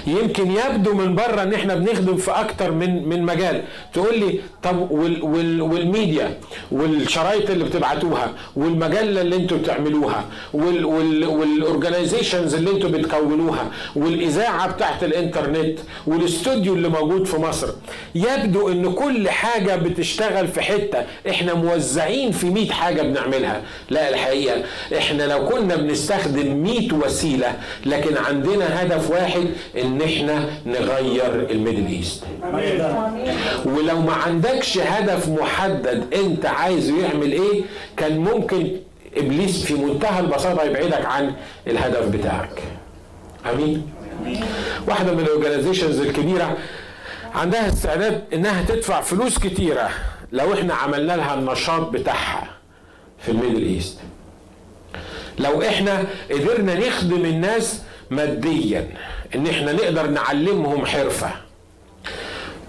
[0.07, 3.62] يمكن يبدو من بره إن إحنا بنخدم في أكتر من من مجال.
[3.92, 6.38] تقول لي طب وال وال والميديا
[6.72, 10.24] والشرايط اللي بتبعتوها والمجلة اللي أنتوا بتعملوها
[10.55, 17.68] وال وال وال organizations اللي أنتوا بتكونوها والإذاعة بتاعت الإنترنت والاستوديو اللي موجود في مصر.
[18.14, 20.99] يبدو إن كل حاجة بتشتغل في حتة
[21.30, 23.62] إحنا موزعين في 100 حاجة بنعملها.
[23.90, 24.62] لا الحقيقة
[24.99, 27.53] إحنا لو كنا بنستخدم 100 وسيلة
[27.86, 29.47] لكن عندنا هدف واحد
[29.78, 32.22] إن إحنا نغير ال Middle East.
[33.64, 37.62] ولو ما عندكش هدف محدد أنت عايزه يعمل إيه
[37.97, 38.70] كان ممكن
[39.16, 41.34] إبليس في منتهى البساطة يبعدك عن
[41.66, 42.62] الهدف بتاعك.
[43.53, 43.90] آمين؟
[44.88, 46.57] واحدة من ال organizations الكبيرة
[47.34, 49.88] عندها استعداد إنها تدفع فلوس كتيرة
[50.32, 52.49] لو إحنا عملنا لها النشاط بتاعها
[53.18, 53.98] في ال Middle East.
[55.38, 58.88] لو إحنا قدرنا نخدم الناس ماديا
[59.35, 61.30] إن إحنا نقدر نعلمهم حرفة.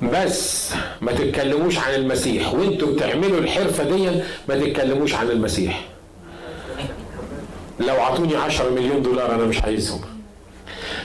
[0.02, 2.54] بس ما تتكلموش عن المسيح.
[2.54, 4.10] وإنتوا بتعملوا الحرفة دي
[4.50, 5.86] ما تتكلموش عن المسيح.
[7.80, 10.02] لو عطوني 10 مليون دولار أنا مش عايزهم.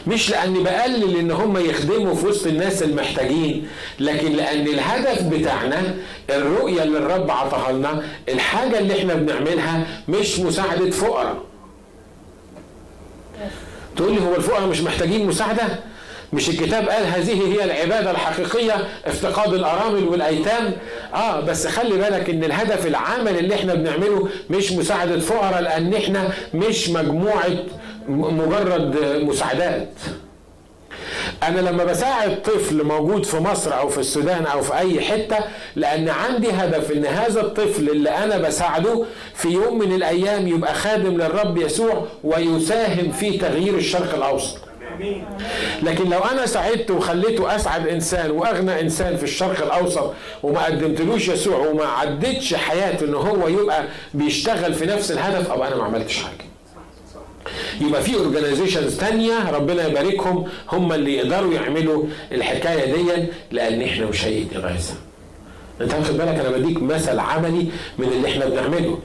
[0.06, 3.68] مش لأني بقلل إن هم يخدموا في وسط الناس المحتاجين
[4.00, 5.94] لكن لأن الهدف بتاعنا
[6.30, 11.36] الرؤية اللي الرب عطاها لنا الحاجة اللي إحنا بنعملها مش مساعدة فقراء.
[14.00, 15.62] تقول لي هو الفقراء مش محتاجين مساعدة؟
[16.32, 18.74] مش الكتاب قال هذه هي العبادة الحقيقية
[19.06, 20.72] افتقاد الأرامل والأيتام؟
[21.14, 26.28] آه بس خلي بالك إن الهدف العمل اللي إحنا بنعمله مش مساعدة فقراء لأن إحنا
[26.54, 27.50] مش مجموعة
[28.08, 29.88] مجرد مساعدات.
[31.42, 35.36] أنا لما بساعد طفل موجود في مصر أو في السودان أو في أي حتة
[35.76, 41.16] لأن عندي هدف إن هذا الطفل اللي أنا بساعده في يوم من الأيام يبقى خادم
[41.16, 44.58] للرب يسوع ويساهم في تغيير الشرق الأوسط.
[45.82, 50.12] لكن لو أنا ساعدته وخليته أسعد إنسان وأغنى إنسان في الشرق الأوسط
[50.42, 53.84] وما قدمتلوش يسوع وما عدتش حياته إن هو يبقى
[54.14, 56.49] بيشتغل في نفس الهدف أو أنا ما عملتش حاجة.
[57.80, 64.24] يبقى في اورجانيزيشنز تانية ربنا يباركهم هم اللي يقدروا يعملوا الحكاية دي لأن إحنا مش
[64.56, 64.94] اغاثه.
[65.80, 67.66] أنت واخد بالك؟ أنا بديك مثل عملي
[67.98, 68.98] من اللي إحنا بنعمله.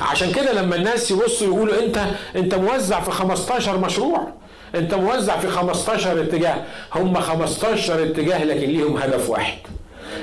[0.00, 2.00] عشان كده لما الناس يبصوا يقولوا أنت
[2.36, 4.28] أنت موزع في 15 مشروع.
[4.74, 6.64] أنت موزع في 15 اتجاه.
[6.94, 9.58] هم 15 اتجاه لكن ليهم هدف واحد.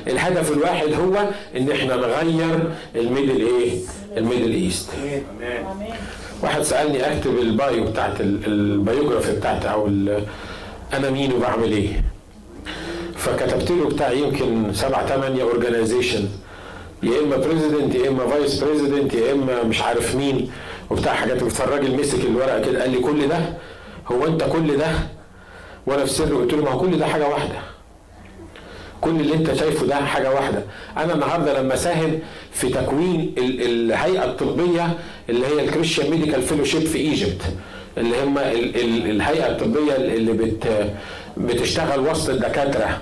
[0.07, 1.25] الهدف الواحد هو
[1.57, 2.59] إن إحنا نغير
[2.95, 3.71] ال Middle إيه؟
[4.17, 4.89] ال Middle East.
[6.41, 9.87] واحد سألني أكتب ال bio بتاعت ال biography بتاعتي أو
[10.93, 12.03] أنا مين وبعمل إيه.
[13.15, 16.27] فكتبت له بتاع يمكن سبع ثمانية organization
[17.03, 20.51] يا إما president يا إما vice president يا إما مش عارف مين.
[20.89, 23.39] وبتاع حاجات فالراجل مسك الورقة كده قال لي كل ده.
[24.11, 24.87] هو أنت كل ده؟
[25.87, 27.55] وأنا في سري قلت له ما هو كل ده حاجة واحدة.
[29.01, 30.63] كل اللي أنت شايفه ده حاجة واحدة.
[30.97, 32.19] أنا النهارده لما ساهم
[32.51, 34.97] في تكوين الهيئة الطبية
[35.29, 37.41] اللي هي ال Christian Medical Fellowship في Egypt
[37.97, 40.67] اللي هم الهيئة الطبية اللي بت
[41.37, 43.01] بتشتغل وسط الدكاترة.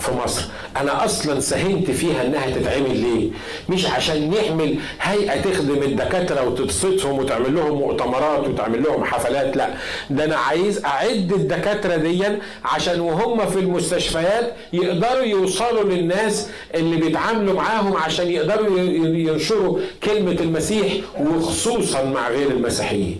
[0.00, 0.42] في مصر.
[0.76, 3.30] أنا أصلا ساهمت فيها إنها تتعمل ليه؟
[3.68, 9.68] مش عشان نعمل هيئة تخدم الدكاترة وتبسطهم وتعمل لهم مؤتمرات وتعمل لهم حفلات لا.
[10.10, 12.24] ده أنا عايز أعد الدكاترة دي
[12.64, 20.92] عشان وهم في المستشفيات يقدروا يوصلوا للناس اللي بيتعاملوا معاهم عشان يقدروا ينشروا كلمة المسيح
[21.20, 23.18] وخصوصا مع غير المسيحيين.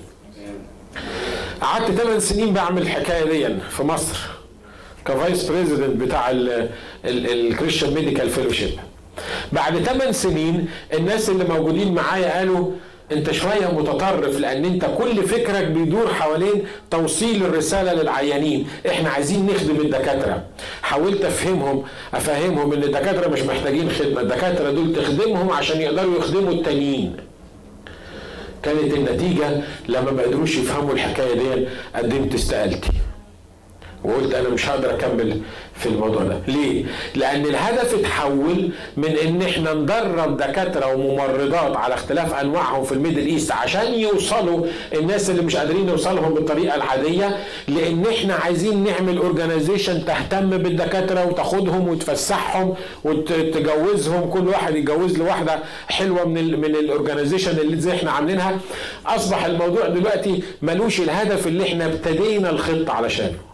[1.61, 4.17] قعدت 8 سنين بعمل الحكاية دي في مصر.
[5.07, 6.31] كفايس بريزيدنت بتاع
[7.05, 8.71] ال Christian Medical Fellowship
[9.53, 12.71] بعد 8 سنين الناس اللي موجودين معايا قالوا
[13.13, 18.69] أنت شوية متطرف لأن أنت كل فكرك بيدور حوالين توصيل الرسالة للعيانين.
[18.89, 20.43] إحنا عايزين نخدم الدكاترة.
[20.83, 21.83] حاولت أفهمهم
[22.15, 24.21] أفهمهم إن الدكاترة مش محتاجين خدمة.
[24.21, 27.17] الدكاترة دول تخدمهم عشان يقدروا يخدموا التانيين.
[28.63, 32.91] كانت النتيجة لما ما قدروش يفهموا الحكاية دي قدمت استقالتي.
[34.05, 35.41] وقلت أنا مش هقدر أكمل
[35.75, 36.39] في الموضوع ده.
[36.49, 36.85] ليه؟
[37.15, 43.27] لأن الهدف اتحول من إن إحنا ندرب دكاترة وممرضات على اختلاف أنواعهم في ال Middle
[43.27, 47.37] East عشان يوصلوا الناس اللي مش قادرين يوصلهم بالطريقة العادية
[47.69, 52.75] لأن إحنا عايزين نعمل organization تهتم بالدكاترة وتاخدهم وتفسحهم
[53.05, 58.11] وتجوزهم كل واحد يتجوز له واحدة حلوة من ال من ال organization اللي زي إحنا
[58.11, 58.59] عاملينها.
[59.07, 63.54] أصبح الموضوع دلوقتي ملوش الهدف اللي إحنا ابتدينا الخطة علشانه.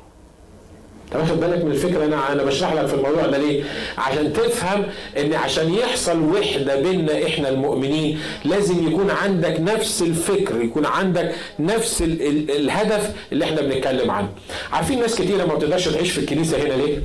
[1.13, 3.65] انت واخد بالك من الفكرة أنا أنا بشرح لك في الموضوع ده ليه؟
[3.99, 4.87] عشان تفهم
[5.19, 12.03] إن عشان يحصل وحدة بيننا إحنا المؤمنين لازم يكون عندك نفس الفكر يكون عندك نفس
[12.03, 14.29] ال ال الهدف اللي إحنا بنتكلم عنه.
[14.73, 17.03] عارفين ناس كتيرة ما بتقدرش تعيش في الكنيسة هنا ليه؟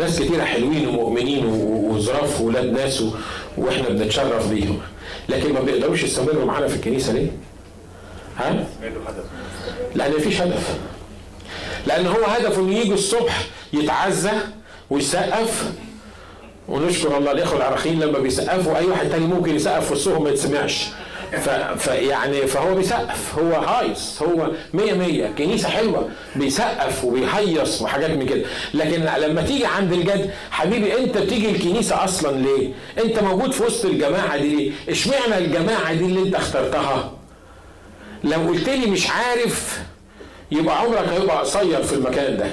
[0.00, 3.04] ناس كتيرة حلوين ومؤمنين وظراف ولاد ناس
[3.58, 4.78] وإحنا بنتشرف بيهم
[5.28, 7.30] لكن ما بيقدروش يستمروا معانا في الكنيسة ليه؟
[8.36, 8.64] ها؟
[9.94, 10.76] لأن مفيش هدف.
[11.86, 14.32] لأن هو هدفه إنه يجي الصبح يتعزى
[14.90, 15.70] ويسقف.
[16.68, 20.86] ونشكر الله الاخوه العراقيين لما بيسقفوا أي واحد تاني ممكن يسقف في الصبح ما يتسمعش.
[21.78, 28.42] فيعني فهو بيسقف هو هايص هو مية مية كنيسة حلوة بيسقف وبيهيص وحاجات من كده.
[28.74, 32.72] لكن لما تيجي عند الجد حبيبي أنت بتيجي الكنيسة أصلا ليه؟
[33.04, 37.12] أنت موجود في وسط الجماعة دي ليه؟ اشمعنى الجماعة دي اللي أنت اخترتها؟
[38.24, 39.78] لو قلت لي مش عارف
[40.52, 42.46] يبقى عمرك هيبقى قصير في المكان ده.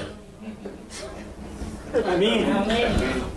[2.14, 2.54] آمين.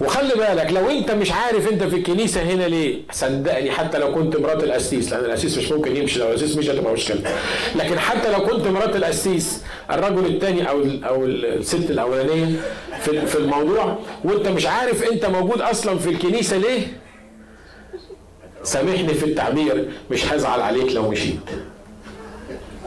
[0.01, 4.37] وخلي بالك لو انت مش عارف انت في الكنيسة هنا ليه صدقني حتى لو كنت
[4.37, 7.21] مرات القسيس لأن القسيس مش ممكن يمشي لو القسيس مش هتبقى مشكلة.
[7.75, 12.55] لكن حتى لو كنت مرات القسيس الرجل الثاني أو أو الست الأولانية
[13.01, 16.87] في في الموضوع وانت مش عارف انت موجود أصلا في الكنيسة ليه
[18.63, 21.39] سامحني في التعبير مش هزعل عليك لو مشيت.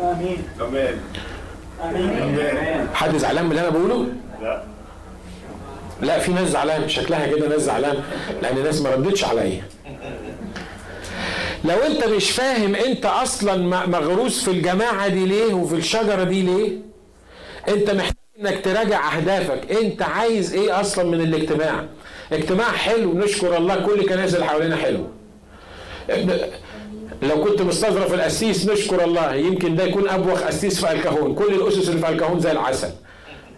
[0.03, 0.37] آمين.
[0.61, 1.01] امين
[2.95, 4.07] حد زعلان من اللي أنا بقوله؟
[4.43, 4.63] لا.
[6.03, 7.97] لا في ناس زعلان شكلها كده ناس زعلان
[8.43, 9.63] لأن الناس ما ردتش عليا.
[11.65, 16.71] لو أنت مش فاهم أنت أصلا مغروس في الجماعة دي ليه وفي الشجرة دي ليه
[17.69, 19.73] أنت محتاج إنك تراجع أهدافك.
[19.73, 21.85] أنت عايز إيه أصلا من الاجتماع؟
[22.33, 25.07] اجتماع حلو نشكر الله كل كنائس اللي حوالينا حلو
[27.23, 31.35] لو كنت مستظرف القسيس نشكر الله يمكن ده يكون أبوخ قسيس في الكهون.
[31.35, 32.91] كل الأسس اللي في الكهون زي العسل.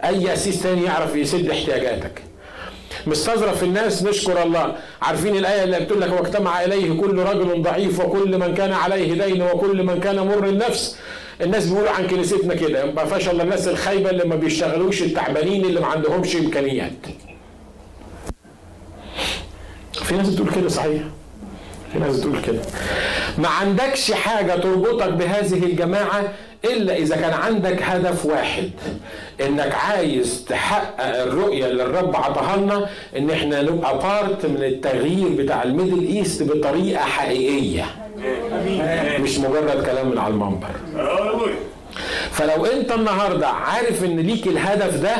[0.03, 2.21] أي قسيس تاني يعرف يسد احتياجاتك.
[3.07, 4.75] مستظرف الناس نشكر الله.
[5.01, 9.41] عارفين الآية اللي بتقول لك واجتمع إليه كل رجل ضعيف وكل من كان عليه دين
[9.41, 10.97] وكل من كان مر النفس.
[11.41, 12.85] الناس بيقولوا عن كنيستنا كده.
[12.85, 16.91] ما فيهاش إلا الناس الخايبة اللي ما بيشتغلوش التعبانين اللي ما عندهمش إمكانيات.
[19.93, 21.01] في ناس بتقول كده صحيح؟
[21.99, 22.59] ناس بتقول كده.
[23.37, 26.23] ما عندكش حاجة تربطك بهذه الجماعة
[26.65, 28.69] إلا إذا كان عندك هدف واحد
[29.41, 35.63] إنك عايز تحقق الرؤية اللي الرب عطاها لنا إن إحنا نبقى part من التغيير بتاع
[35.63, 37.85] ال Middle East بطريقة حقيقية.
[39.19, 40.69] مش مجرد كلام من على المنبر.
[42.31, 45.15] فلو أنت النهاردة عارف إن ليك الهدف ده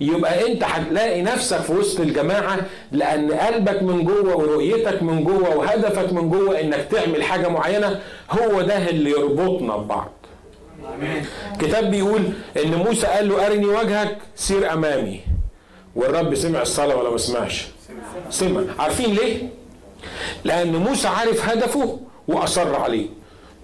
[0.00, 2.58] يبقى انت هتلاقي نفسك في وسط الجماعة
[2.92, 8.62] لأن قلبك من جوه ورؤيتك من جوه وهدفك من جوه إنك تعمل حاجة معينة هو
[8.62, 10.12] ده اللي يربطنا ببعض.
[11.60, 12.22] كتاب بيقول
[12.64, 15.20] إن موسى قال له أرني وجهك سير أمامي
[15.96, 17.66] والرب سمع الصلاة ولا ما سمعش؟
[18.30, 19.48] سمع عارفين ليه؟
[20.44, 23.06] لأن موسى عارف هدفه وأصر عليه.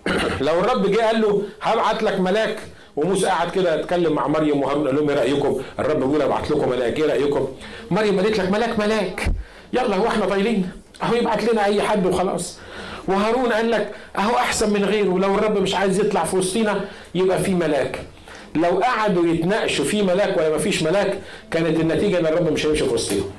[0.41, 2.59] لو الرب جه قال له هبعت لك ملاك
[2.97, 6.69] وموسى قاعد كده يتكلم مع مريم وهارون قال لهم إيه رأيكم؟ الرب بيقول ابعت لكم
[6.71, 7.49] ملاك إيه رأيكم؟
[7.91, 9.31] مريم قالت لك ملاك ملاك.
[9.73, 10.71] يلا هو إحنا طايلين.
[11.03, 12.59] أهو يبعت لنا أي حد وخلاص.
[13.09, 15.19] وهارون قال لك أهو أحسن من غيره.
[15.19, 16.81] لو الرب مش عايز يطلع في وسطينا
[17.15, 18.01] يبقى في ملاك.
[18.55, 21.19] لو قعدوا يتناقشوا في ملاك ولا ما فيش ملاك
[21.51, 23.31] كانت النتيجة إن الرب مش هيمشي في وسطيهم.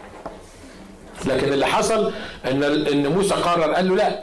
[1.26, 2.12] لكن اللي حصل
[2.52, 4.20] إن إن موسى قرر قال له لا.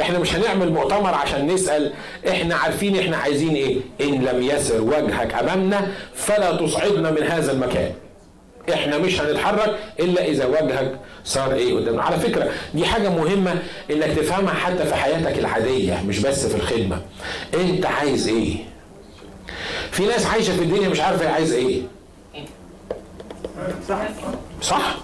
[0.00, 1.92] إحنا مش هنعمل مؤتمر عشان نسأل
[2.28, 3.76] إحنا عارفين إحنا عايزين إيه.
[4.00, 7.92] إن لم يسر وجهك أمامنا فلا تصعدنا من هذا المكان.
[8.72, 12.02] إحنا مش هنتحرك إلا إذا وجهك صار إيه قدامنا.
[12.02, 13.54] على فكرة دي حاجة مهمة
[13.90, 17.00] إنك تفهمها حتى في حياتك العادية مش بس في الخدمة.
[17.54, 18.56] أنت عايز إيه؟
[19.90, 21.82] في ناس عايشة في الدنيا مش عارفة هي عايز إيه.
[23.88, 23.98] صح؟
[24.62, 24.96] صح.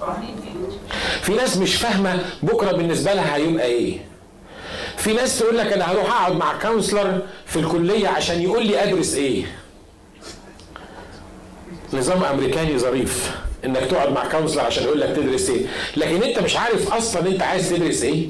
[1.23, 3.99] في ناس مش فاهمة بكرة بالنسبة لها هيبقى إيه.
[4.97, 9.15] في ناس تقول لك أنا هروح اقعد مع counselor في الكلية عشان يقول لي أدرس
[9.15, 9.45] إيه؟
[11.93, 13.31] نظام أمريكاني ظريف.
[13.65, 15.67] إنك تقعد مع counselor عشان يقول لك تدرس إيه.
[15.97, 18.29] لكن أنت مش عارف أصلا أنت عايز تدرس إيه.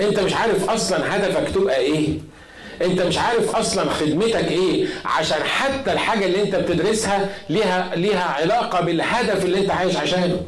[0.00, 2.18] أنت مش عارف أصلا هدفك تبقى إيه.
[2.82, 4.86] أنت مش عارف أصلا خدمتك إيه.
[5.04, 10.42] عشان حتى الحاجة اللي أنت بتدرسها ليها ليها علاقة بالهدف اللي أنت عايش عشانه.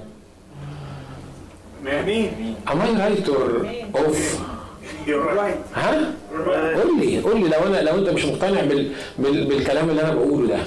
[1.86, 3.66] امين Am I right or
[3.98, 4.51] off؟
[5.74, 6.12] ها؟
[6.82, 10.14] قول لي قول لي لو أنا لو أنت مش مقتنع بال بال بالكلام اللي أنا
[10.14, 10.59] بقوله ده.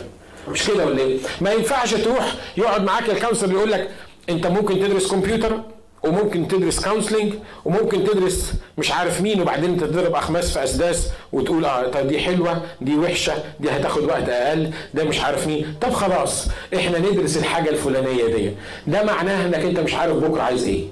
[0.51, 3.89] مش كده ولا إيه؟ ما ينفعش تروح يقعد معاك ال counselor يقول لك
[4.29, 5.59] أنت ممكن تدرس كمبيوتر
[6.03, 7.33] وممكن تدرس counseling
[7.65, 12.19] وممكن تدرس مش عارف مين وبعدين أنت تضرب أخماس في أسداس وتقول آه طب دي
[12.19, 15.75] حلوة دي وحشة دي هتاخد وقت أقل ده مش عارف مين.
[15.81, 18.51] طب خلاص إحنا ندرس الحاجة الفلانية دي.
[18.87, 20.83] ده معناها إنك أنت مش عارف بكرة عايز إيه.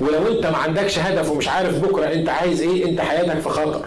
[0.00, 3.84] ولو انت ما عندكش هدف ومش عارف بكرة انت عايز إيه انت حياتك في خطر.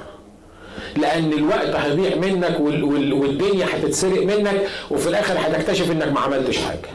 [0.98, 4.62] لأن الوقت هيضيع منك وال وال والدنيا هتتسرق منك
[4.92, 6.90] وفي الآخر هتكتشف إنك ما عملتش حاجة.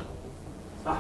[0.87, 0.97] صح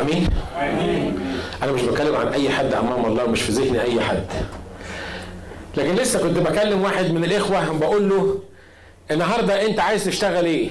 [0.00, 0.28] أمين؟
[1.62, 4.24] أنا مش بتكلم عن أي حد أمام الله مش في ذهني أي حد.
[5.76, 8.38] لكن لسه كنت بكلم واحد من الإخوة بقول له
[9.10, 10.68] النهارده أنت عايز تشتغل إيه؟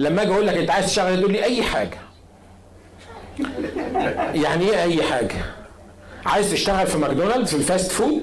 [0.00, 1.98] لما أجي أقول لك انت عايز تشتغل؟ تقول لي اي حاجة.
[4.34, 5.36] يعني إيه اي حاجة؟
[6.26, 8.22] عايز تشتغل في ماكدونالدز في ال fast food؟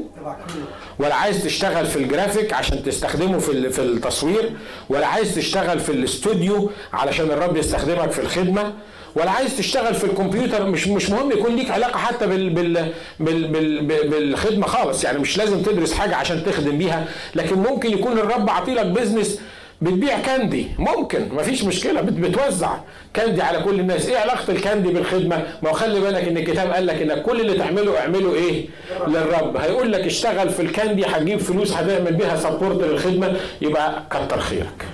[1.00, 4.52] ولا عايز تشتغل في الجرافيك عشان تستخدمه في في التصوير؟
[4.90, 8.74] ولا عايز تشتغل في الاستوديو علشان الرب يستخدمك في الخدمة؟
[9.16, 13.48] ولا عايز تشتغل في الكمبيوتر؟ مش مش مهم يكون ليك علاقة حتى بال بال بال
[13.48, 15.04] بال بالخدمة خالص.
[15.04, 17.06] يعني مش لازم تدرس حاجة عشان تخدم بيها.
[17.36, 19.39] لكن ممكن يكون الرب عطيلك business
[19.82, 20.68] بتبيع candy.
[20.80, 22.02] ممكن مفيش مشكلة.
[22.02, 22.74] بت- بتوزع
[23.14, 24.08] كاندي على كل الناس.
[24.10, 27.42] إيه علاقة ال candy بالخدمة؟ ما هو خلي بالك إن الكتاب قال لك انك كل
[27.42, 28.66] اللي تعمله اعمله إيه؟
[29.08, 29.58] للرب.
[29.58, 33.36] هيقول لك اشتغل في ال candy هتجيب فلوس هتعمل بيها support للخدمة.
[33.62, 34.86] يبقى كتر خيرك.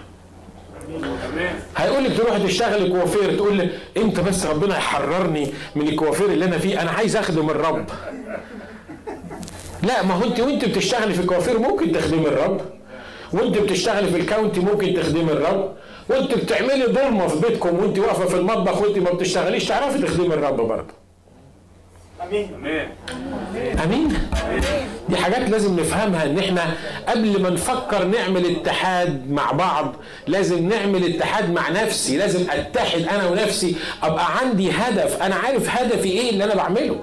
[1.77, 6.57] هيقول لك تروح تشتغل كوافير تقول لي إمتى بس ربنا يحررني من الكوافير اللي أنا
[6.57, 7.85] فيه؟ أنا عايز اخدم الرب.
[9.83, 12.61] لا ما هو أنت وأنت بتشتغلي في الكوافير ممكن تخدمي الرب.
[13.33, 15.71] وانت بتشتغلي في ال county ممكن تخدمي الرب.
[16.09, 20.55] وانت بتعملي ضلمه في بيتكم وانت واقفة في المطبخ وانت ما بتشتغليش تعرفي تخدمي الرب
[20.57, 20.93] برضه.
[22.23, 22.49] آمين.
[23.83, 24.13] آمين؟
[25.09, 26.61] دي حاجات لازم نفهمها إن إحنا
[27.07, 29.95] قبل ما نفكر نعمل اتحاد مع بعض
[30.27, 33.75] لازم نعمل اتحاد مع نفسي لازم أتحد أنا ونفسي.
[34.03, 35.21] أبقى عندي هدف.
[35.21, 36.99] أنا عارف هدفي إيه اللي أنا بعمله.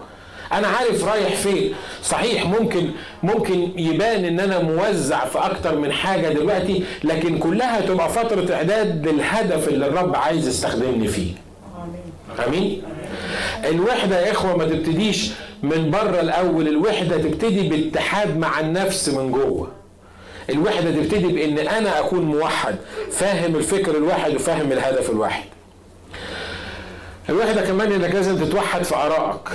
[0.53, 1.75] أنا عارف رايح فين.
[2.05, 2.91] صحيح ممكن
[3.23, 9.09] ممكن يبان إن أنا موزع في أكتر من حاجة دلوقتي لكن كلها تبقى فترة إعداد
[9.09, 11.33] للهدف اللي الرب عايز يستخدمني فيه.
[12.47, 12.83] آمين؟
[13.65, 15.31] الوحدة يا إخوة ما تبتديش
[15.63, 16.69] من بره الأول.
[16.69, 19.69] الوحدة تبتدي باتحاد مع النفس من جوه.
[20.51, 22.77] الوحدة تبتدي بإن أنا أكون موحد
[23.13, 25.45] فاهم الفكر الواحد وفاهم الهدف الواحد.
[27.29, 29.49] الوحدة كمان إنك لازم تتوحد في آرائك.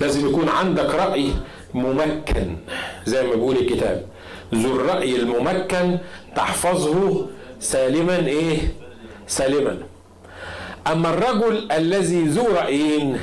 [0.00, 1.30] لازم يكون عندك رأي
[1.74, 2.56] ممكن
[3.06, 4.06] زي ما بيقول الكتاب.
[4.54, 5.98] ذو الرأي الممكن
[6.36, 7.26] تحفظه
[7.60, 8.58] سالما إيه؟
[9.26, 9.78] سالما.
[10.86, 13.18] أما الرجل الذي ذو رأيين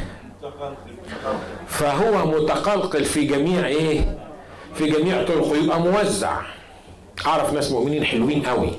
[1.67, 4.17] فهو متقلقل في جميع إيه؟
[4.75, 6.41] في جميع طرقه يبقى موزع.
[7.25, 8.71] أعرف ناس مؤمنين حلوين قوي.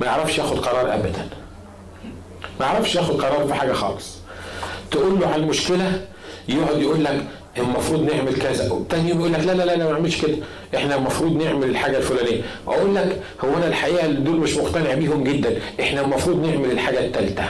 [0.00, 1.28] ما يعرفش ياخد قرار أبدا.
[2.60, 4.18] ما يعرفش ياخد قرار في حاجة خالص.
[4.90, 6.06] تقول له على المشكلة
[6.48, 7.24] يقعد يقول لك
[7.58, 10.36] المفروض نعمل كذا تاني يوم يقول لك لا لا لا ما نعملش كده.
[10.76, 12.42] إحنا المفروض نعمل الحاجة الفلانية.
[12.68, 15.58] أقول لك هو أنا الحقيقة دول مش مقتنع بيهم جدا.
[15.80, 17.44] إحنا المفروض نعمل الحاجة الثالثه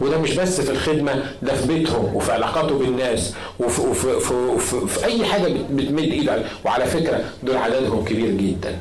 [0.00, 4.86] وده مش بس في الخدمة ده في بيتهم وفي علاقاته بالناس وفي, وفي, في, وفي,
[4.86, 8.78] في أي حاجة بت- بتمد إيدها وعلى فكرة دول عددهم كبير جدا.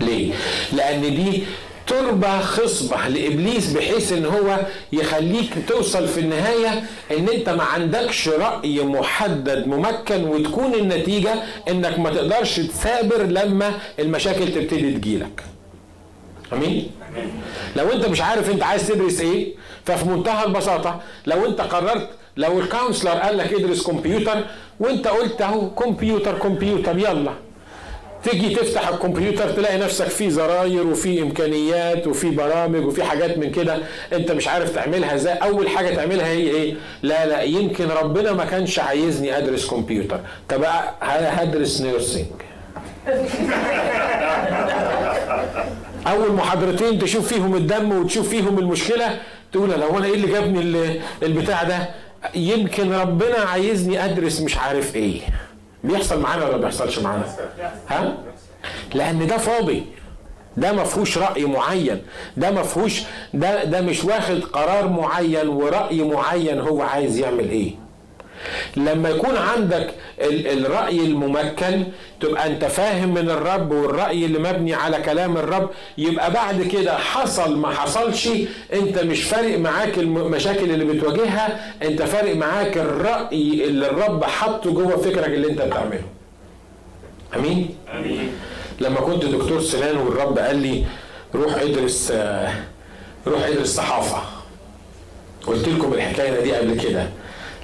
[0.00, 0.32] ليه؟
[0.72, 1.42] لأن دي
[2.02, 4.58] تربة خصبة لإبليس بحيث إن هو
[4.92, 6.68] يخليك توصل في النهاية
[7.18, 11.34] إن أنت ما عندكش رأي محدد ممكن وتكون النتيجة
[11.70, 15.44] إنك ما تقدرش تثابر لما المشاكل تبتدي تجيلك.
[16.52, 16.90] آمين
[17.76, 22.60] لو أنت مش عارف أنت عايز تدرس إيه ففي منتهى البساطة لو أنت قررت لو
[22.60, 24.44] ال counselor قال لك ادرس كمبيوتر
[24.80, 27.32] وأنت قلت أهو كمبيوتر كمبيوتر يلا
[28.24, 33.78] تيجي تفتح الكمبيوتر تلاقي نفسك في زراير وفي إمكانيات وفي برامج وفي حاجات من كده
[34.12, 35.34] أنت مش عارف تعملها إزاي.
[35.34, 40.20] أول حاجة تعملها هي إيه؟ لا لا يمكن ربنا ما كانش عايزني أدرس كمبيوتر.
[40.48, 40.64] طب
[41.02, 42.26] هدرس nursing؟
[46.06, 49.18] أول محاضرتين تشوف فيهم الدم وتشوف فيهم المشكلة
[49.52, 51.88] تقول لو أنا إيه اللي جابني ال- البتاع ده؟
[52.34, 55.20] يمكن ربنا عايزني أدرس مش عارف إيه.
[55.84, 57.24] بيحصل معانا ولا ما بيحصلش معانا؟
[57.88, 58.16] ها؟
[58.94, 59.84] لأن ده فاضي.
[60.56, 62.02] ده ما فيهوش رأي معين.
[62.36, 63.02] ده ما فيهوش
[63.34, 67.74] ده ده مش واخد قرار معين ورأي معين هو عايز يعمل إيه.
[68.76, 71.84] لما يكون عندك ال- الرأي الممكن
[72.20, 77.56] تبقى أنت فاهم من الرب والرأي اللي مبني على كلام الرب يبقى بعد كده حصل
[77.58, 78.28] ما حصلش
[78.72, 84.96] أنت مش فارق معاك المشاكل اللي بتواجهها أنت فارق معاك الرأي اللي الرب حطه جوه
[84.96, 86.02] فكرك اللي أنت بتعمله.
[87.36, 88.30] آمين؟ آمين.
[88.80, 90.84] لما كنت دكتور سنان والرب قال لي
[91.34, 92.52] روح ادرس آه،
[93.26, 94.22] روح ادرس صحافة.
[95.46, 97.08] قلت لكم الحكاية دي قبل كده.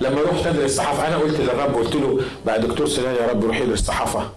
[0.01, 3.61] لما رحت ادرس صحافه أنا قلت للرب قلت له بقى دكتور سنان يا رب روح
[3.61, 4.31] يدرس صحافة.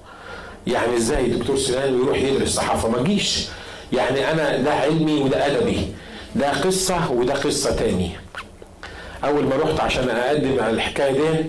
[0.68, 3.46] يعني إزاي دكتور سنان يروح يدرس صحافة؟ ما تجيش.
[3.94, 5.88] يعني أنا ده علمي وده أدبي.
[6.36, 8.10] ده قصة وده قصة تاني.
[9.24, 11.46] أول ما رحت عشان أقدم على الحكاية دي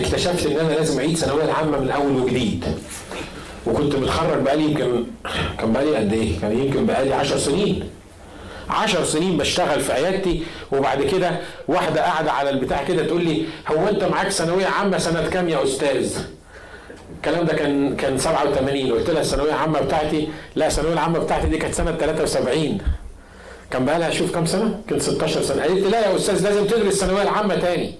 [0.00, 2.64] اكتشفت إن أنا لازم أعيد ثانوية العامه من أول وجديد.
[3.66, 5.04] وكنت متخرج بقالي يمكن
[5.58, 7.90] كان بقالي قد إيه؟ كان يمكن بقالي 10 سنين.
[8.70, 10.42] عشر سنين بشتغل في عيادتي
[10.72, 15.28] وبعد كده واحدة قاعدة على البتاع كده تقول لي هو أنت معاك ثانوية عامة سنة
[15.28, 16.18] كام يا أستاذ؟
[17.16, 21.58] الكلام ده كان كان 87 قلت لها الثانوية العامة بتاعتي لا الثانوية العامة بتاعتي دي
[21.58, 22.78] كانت سنة 73
[23.70, 25.62] كان بقى لها شوف كام سنة؟ كان 16 سنة.
[25.62, 27.94] قالت لي لا يا أستاذ لازم تدرس الثانوية العامة تاني.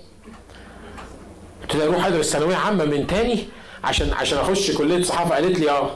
[1.62, 3.44] قلت لها روح أدرس ثانوية عامة من تاني
[3.84, 5.34] عشان عشان أخش كلية صحافة.
[5.34, 5.90] قالت لي آه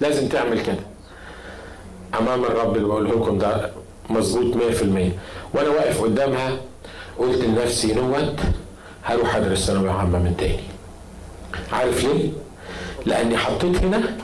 [0.00, 0.76] لازم تعمل كده.
[2.18, 3.70] أمام الرب اللي بقوله لكم ده
[4.12, 4.58] مظبوط 100%
[5.54, 6.50] وأنا واقف قدامها
[7.18, 8.40] قلت لنفسي نوت
[9.04, 10.60] هروح أدرس ثانوية عامة من تاني.
[11.72, 12.30] عارف ليه؟
[13.06, 14.16] لأني حطيت هنا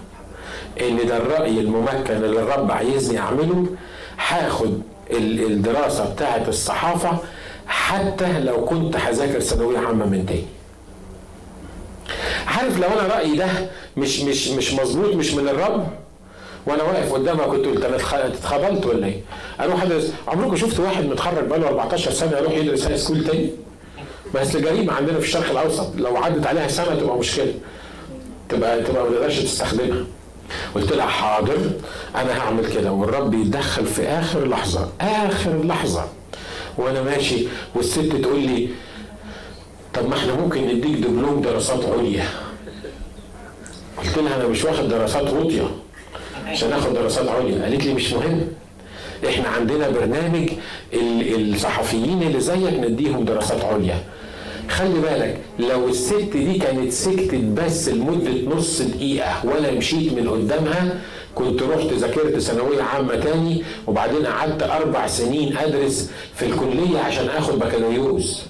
[0.80, 3.66] إن ده الرأي الممكن اللي الرب عايزني أعمله.
[4.28, 4.80] هاخد
[5.10, 7.18] ال- الدراسة بتاعة الصحافة
[7.66, 10.44] حتى لو كنت هذاكر ثانوية عامة من تاني.
[12.46, 13.46] عارف لو أنا رأيي ده
[13.96, 15.86] مش مش مش مظبوط مش من الرب؟
[16.66, 19.20] وأنا واقف قدامها كنت قلت أنا اتخ- اتخبلت ولا إيه؟
[19.60, 23.50] أروح ادرس عمركم شفت واحد متخرج بقاله 14 سنة يروح يدرس هاي سكول تاني؟
[24.34, 27.54] بس جريمه عندنا في الشرق الأوسط لو عدت عليها سنة تبقى مشكلة.
[28.48, 30.04] تبقى تبقى ما تقدرش تستخدمها.
[30.74, 31.56] قلت لها حاضر
[32.16, 32.92] أنا هعمل كده.
[32.92, 36.04] والرب يتدخل في آخر لحظة آخر لحظة.
[36.78, 38.68] وأنا ماشي والست تقول لي
[39.94, 42.24] طب ما إحنا ممكن نديك دبلوم دراسات عليا.
[43.96, 45.68] قلت لها أنا مش واخد دراسات واطية
[46.46, 47.62] عشان آخد دراسات عليا.
[47.64, 48.40] قالت لي مش مهم.
[49.28, 50.48] إحنا عندنا برنامج
[50.94, 53.98] ال- الصحفيين اللي زيك نديهم دراسات عليا.
[54.68, 61.00] خلي بالك لو الست دي كانت سكتت بس لمدة نص دقيقة ولا مشيت من قدامها
[61.34, 67.58] كنت رحت ذاكرت ثانوية عامة تاني وبعدين قعدت أربع سنين أدرس في الكلية عشان آخد
[67.58, 68.42] بكالوريوس.